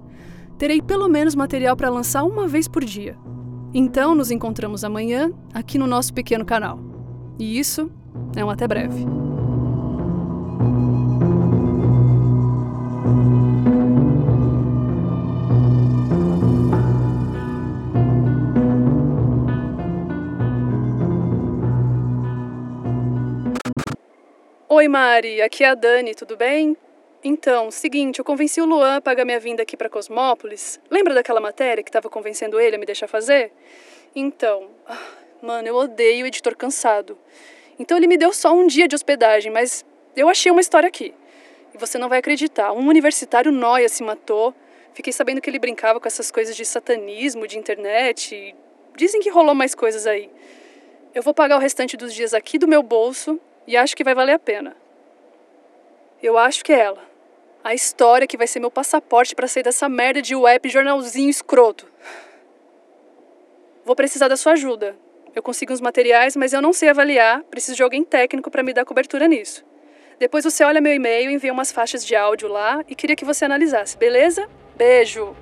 terei 0.57 0.81
pelo 0.81 1.07
menos 1.07 1.35
material 1.35 1.77
para 1.77 1.91
lançar 1.91 2.23
uma 2.23 2.47
vez 2.47 2.67
por 2.67 2.83
dia. 2.83 3.15
Então 3.73 4.13
nos 4.13 4.31
encontramos 4.31 4.83
amanhã 4.83 5.31
aqui 5.53 5.77
no 5.77 5.87
nosso 5.87 6.13
pequeno 6.13 6.45
canal. 6.45 6.79
E 7.39 7.57
isso 7.57 7.89
é 8.35 8.43
um 8.43 8.49
até 8.49 8.67
breve. 8.67 9.05
Oi, 24.67 24.87
Mari, 24.87 25.41
aqui 25.41 25.63
é 25.63 25.69
a 25.69 25.75
Dani, 25.75 26.15
tudo 26.15 26.35
bem? 26.35 26.75
Então, 27.23 27.69
seguinte, 27.69 28.17
eu 28.17 28.25
convenci 28.25 28.59
o 28.59 28.65
Luan 28.65 28.95
a 28.95 29.01
pagar 29.01 29.25
minha 29.25 29.39
vinda 29.39 29.61
aqui 29.61 29.77
para 29.77 29.87
Cosmópolis. 29.87 30.81
Lembra 30.89 31.13
daquela 31.13 31.39
matéria 31.39 31.83
que 31.83 31.89
estava 31.89 32.09
convencendo 32.09 32.59
ele 32.59 32.75
a 32.75 32.79
me 32.79 32.85
deixar 32.85 33.07
fazer? 33.07 33.51
Então, 34.15 34.69
ah, 34.87 34.97
mano, 35.39 35.67
eu 35.67 35.75
odeio 35.75 36.25
o 36.25 36.27
editor 36.27 36.55
cansado. 36.55 37.15
Então 37.77 37.95
ele 37.95 38.07
me 38.07 38.17
deu 38.17 38.33
só 38.33 38.51
um 38.51 38.65
dia 38.65 38.87
de 38.87 38.95
hospedagem, 38.95 39.51
mas 39.51 39.85
eu 40.15 40.29
achei 40.29 40.51
uma 40.51 40.61
história 40.61 40.87
aqui. 40.87 41.13
E 41.75 41.77
você 41.77 41.99
não 41.99 42.09
vai 42.09 42.17
acreditar, 42.17 42.73
um 42.73 42.87
universitário 42.87 43.51
noia 43.51 43.87
se 43.87 44.01
matou. 44.01 44.51
Fiquei 44.95 45.13
sabendo 45.13 45.39
que 45.41 45.49
ele 45.49 45.59
brincava 45.59 45.99
com 45.99 46.07
essas 46.07 46.31
coisas 46.31 46.55
de 46.55 46.65
satanismo, 46.65 47.47
de 47.47 47.55
internet. 47.55 48.55
Dizem 48.97 49.21
que 49.21 49.29
rolou 49.29 49.53
mais 49.53 49.75
coisas 49.75 50.07
aí. 50.07 50.27
Eu 51.13 51.21
vou 51.21 51.35
pagar 51.35 51.57
o 51.57 51.59
restante 51.59 51.95
dos 51.95 52.15
dias 52.15 52.33
aqui 52.33 52.57
do 52.57 52.67
meu 52.67 52.81
bolso 52.81 53.39
e 53.67 53.77
acho 53.77 53.95
que 53.95 54.03
vai 54.03 54.15
valer 54.15 54.33
a 54.33 54.39
pena. 54.39 54.75
Eu 56.21 56.35
acho 56.35 56.63
que 56.63 56.73
é 56.73 56.79
ela. 56.79 57.10
A 57.63 57.75
história 57.75 58.27
que 58.27 58.37
vai 58.37 58.47
ser 58.47 58.59
meu 58.59 58.71
passaporte 58.71 59.35
para 59.35 59.47
sair 59.47 59.63
dessa 59.63 59.87
merda 59.87 60.21
de 60.21 60.35
web 60.35 60.67
jornalzinho 60.67 61.29
escroto. 61.29 61.87
Vou 63.85 63.95
precisar 63.95 64.27
da 64.27 64.35
sua 64.35 64.53
ajuda. 64.53 64.95
Eu 65.35 65.43
consigo 65.43 65.71
uns 65.71 65.81
materiais, 65.81 66.35
mas 66.35 66.53
eu 66.53 66.61
não 66.61 66.73
sei 66.73 66.89
avaliar. 66.89 67.43
Preciso 67.43 67.77
de 67.77 67.83
alguém 67.83 68.03
técnico 68.03 68.49
para 68.49 68.63
me 68.63 68.73
dar 68.73 68.83
cobertura 68.83 69.27
nisso. 69.27 69.63
Depois 70.19 70.43
você 70.43 70.63
olha 70.63 70.81
meu 70.81 70.93
e-mail, 70.93 71.31
envia 71.31 71.53
umas 71.53 71.71
faixas 71.71 72.05
de 72.05 72.15
áudio 72.15 72.47
lá 72.47 72.83
e 72.87 72.95
queria 72.95 73.15
que 73.15 73.25
você 73.25 73.45
analisasse, 73.45 73.97
beleza? 73.97 74.47
Beijo! 74.75 75.35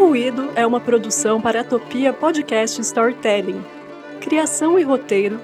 Ouvido 0.00 0.52
é 0.54 0.64
uma 0.64 0.78
produção 0.78 1.40
para 1.40 1.60
a 1.60 1.64
Topia 1.64 2.12
Podcast 2.12 2.80
Storytelling. 2.80 3.60
Criação 4.20 4.78
e 4.78 4.84
roteiro 4.84 5.40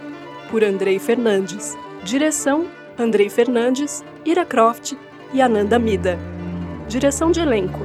por 0.49 0.63
Andrei 0.63 1.01
Fernandes. 1.01 1.77
Direção: 2.05 2.67
Andrei 2.97 3.29
Fernandes, 3.29 4.05
Ira 4.25 4.45
Croft 4.45 4.93
e 5.33 5.43
Ananda 5.43 5.77
Mida. 5.77 6.17
Direção 6.89 7.33
de 7.33 7.41
elenco: 7.41 7.81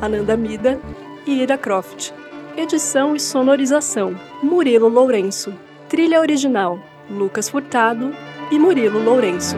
Ananda 0.00 0.36
Mida 0.36 0.78
e 1.26 1.40
Ira 1.40 1.56
Croft. 1.56 2.12
Edição 2.54 3.16
e 3.16 3.20
sonorização: 3.20 4.14
Murilo 4.42 4.88
Lourenço. 4.88 5.54
Trilha 5.88 6.20
original: 6.20 6.78
Lucas 7.10 7.48
Furtado 7.48 8.14
e 8.50 8.58
Murilo 8.58 9.02
Lourenço. 9.02 9.56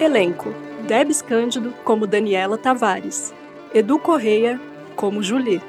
Elenco: 0.00 0.65
Debs 0.86 1.20
Cândido 1.20 1.74
como 1.84 2.06
Daniela 2.06 2.56
Tavares, 2.56 3.34
Edu 3.74 3.98
Correia 3.98 4.60
como 4.94 5.20
Julie, 5.20 5.60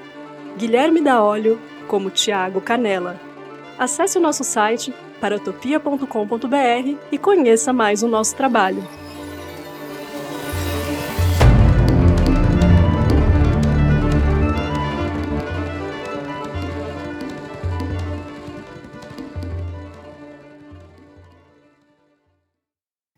Guilherme 0.56 1.02
da 1.02 1.24
Olho 1.24 1.60
como 1.88 2.12
Tiago 2.12 2.62
Canela. 2.62 3.20
Acesse 3.80 4.20
o 4.20 4.22
nosso 4.22 4.44
site 4.44 4.94
paratopia.com.br 5.20 6.98
e 7.12 7.18
conheça 7.18 7.74
mais 7.74 8.04
o 8.04 8.08
nosso 8.08 8.36
trabalho. 8.36 8.84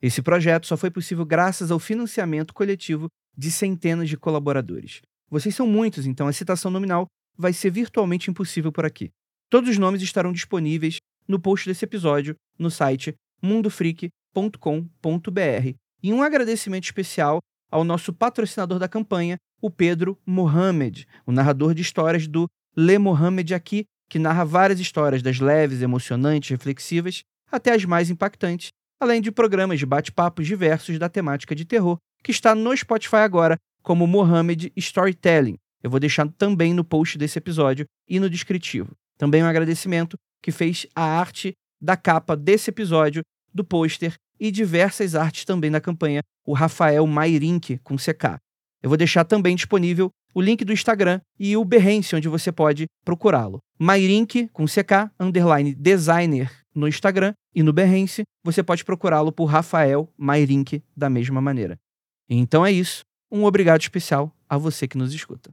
Esse 0.02 0.22
projeto 0.22 0.66
só 0.66 0.78
foi 0.78 0.90
possível 0.90 1.26
graças 1.26 1.72
ao 1.72 1.80
financiamento 1.80 2.54
coletivo 2.54 3.08
de 3.38 3.52
centenas 3.52 4.10
de 4.10 4.18
colaboradores. 4.18 5.02
Vocês 5.30 5.56
são 5.56 5.68
muitos, 5.68 6.06
então 6.06 6.28
a 6.28 6.34
citação 6.34 6.72
nominal 6.72 7.08
vai 7.38 7.54
ser 7.54 7.70
virtualmente 7.70 8.30
impossível 8.30 8.72
por 8.72 8.86
aqui. 8.86 9.10
Todos 9.50 9.70
os 9.70 9.78
nomes 9.78 10.02
estarão 10.02 10.32
disponíveis 10.32 10.98
no 11.28 11.40
post 11.40 11.68
desse 11.68 11.86
episódio 11.86 12.36
no 12.58 12.72
site 12.72 13.14
mundofreak.com.br. 13.42 15.76
E 16.02 16.14
um 16.14 16.22
agradecimento 16.22 16.86
especial 16.86 17.40
ao 17.72 17.84
nosso 17.84 18.14
patrocinador 18.14 18.80
da 18.80 18.88
campanha, 18.88 19.38
o 19.62 19.70
Pedro 19.70 20.18
Mohamed, 20.26 21.06
o 21.26 21.32
narrador 21.32 21.74
de 21.74 21.82
histórias 21.82 22.28
do 22.28 22.48
Le 22.76 22.98
Mohamed 22.98 23.54
aqui, 23.54 23.86
que 24.10 24.18
narra 24.18 24.44
várias 24.44 24.80
histórias 24.80 25.22
das 25.22 25.40
leves, 25.40 25.82
emocionantes, 25.82 26.50
reflexivas, 26.50 27.22
até 27.52 27.74
as 27.74 27.86
mais 27.86 28.10
impactantes, 28.10 28.70
além 29.00 29.22
de 29.22 29.32
programas 29.32 29.80
de 29.80 29.86
bate-papos 29.86 30.46
diversos 30.46 31.00
da 31.00 31.08
temática 31.08 31.56
de 31.56 31.66
terror, 31.66 31.98
que 32.24 32.32
está 32.32 32.54
no 32.54 32.76
Spotify 32.76 33.18
agora 33.18 33.58
como 33.82 34.06
Mohamed 34.06 34.72
Storytelling. 34.76 35.58
Eu 35.82 35.90
vou 35.90 36.00
deixar 36.00 36.28
também 36.38 36.74
no 36.74 36.84
post 36.84 37.18
desse 37.18 37.38
episódio 37.38 37.86
e 38.08 38.20
no 38.20 38.30
descritivo. 38.30 38.92
Também 39.18 39.42
um 39.42 39.48
agradecimento 39.48 40.18
que 40.42 40.52
fez 40.52 40.86
a 40.96 41.04
arte 41.04 41.54
da 41.82 41.96
capa 41.96 42.36
desse 42.36 42.70
episódio, 42.70 43.22
do 43.54 43.64
pôster 43.64 44.16
e 44.40 44.52
diversas 44.52 45.16
artes 45.16 45.46
também 45.46 45.72
da 45.72 45.82
campanha, 45.82 46.22
o 46.46 46.54
Rafael 46.54 47.06
Mairink 47.08 47.78
com 47.84 47.96
CK. 47.96 48.40
Eu 48.82 48.90
vou 48.90 48.98
deixar 48.98 49.26
também 49.26 49.56
disponível 49.56 50.10
o 50.34 50.42
link 50.42 50.64
do 50.64 50.74
Instagram 50.74 51.20
e 51.40 51.58
o 51.58 51.66
Behance, 51.66 52.16
onde 52.16 52.30
você 52.30 52.52
pode 52.52 52.86
procurá-lo. 53.04 53.60
Mairink 53.78 54.48
com 54.50 54.66
CK, 54.66 55.12
underline 55.20 55.74
designer 55.74 56.52
no 56.74 56.88
Instagram 56.88 57.34
e 57.54 57.64
no 57.64 57.74
Behance, 57.74 58.24
você 58.44 58.64
pode 58.64 58.86
procurá-lo 58.86 59.32
por 59.32 59.46
Rafael 59.46 60.12
Mairink 60.18 60.84
da 60.96 61.10
mesma 61.10 61.42
maneira. 61.42 61.80
Então 62.30 62.66
é 62.66 62.72
isso. 62.72 63.04
Um 63.32 63.44
obrigado 63.44 63.82
especial 63.82 64.36
a 64.48 64.58
você 64.58 64.88
que 64.88 64.98
nos 64.98 65.14
escuta. 65.14 65.52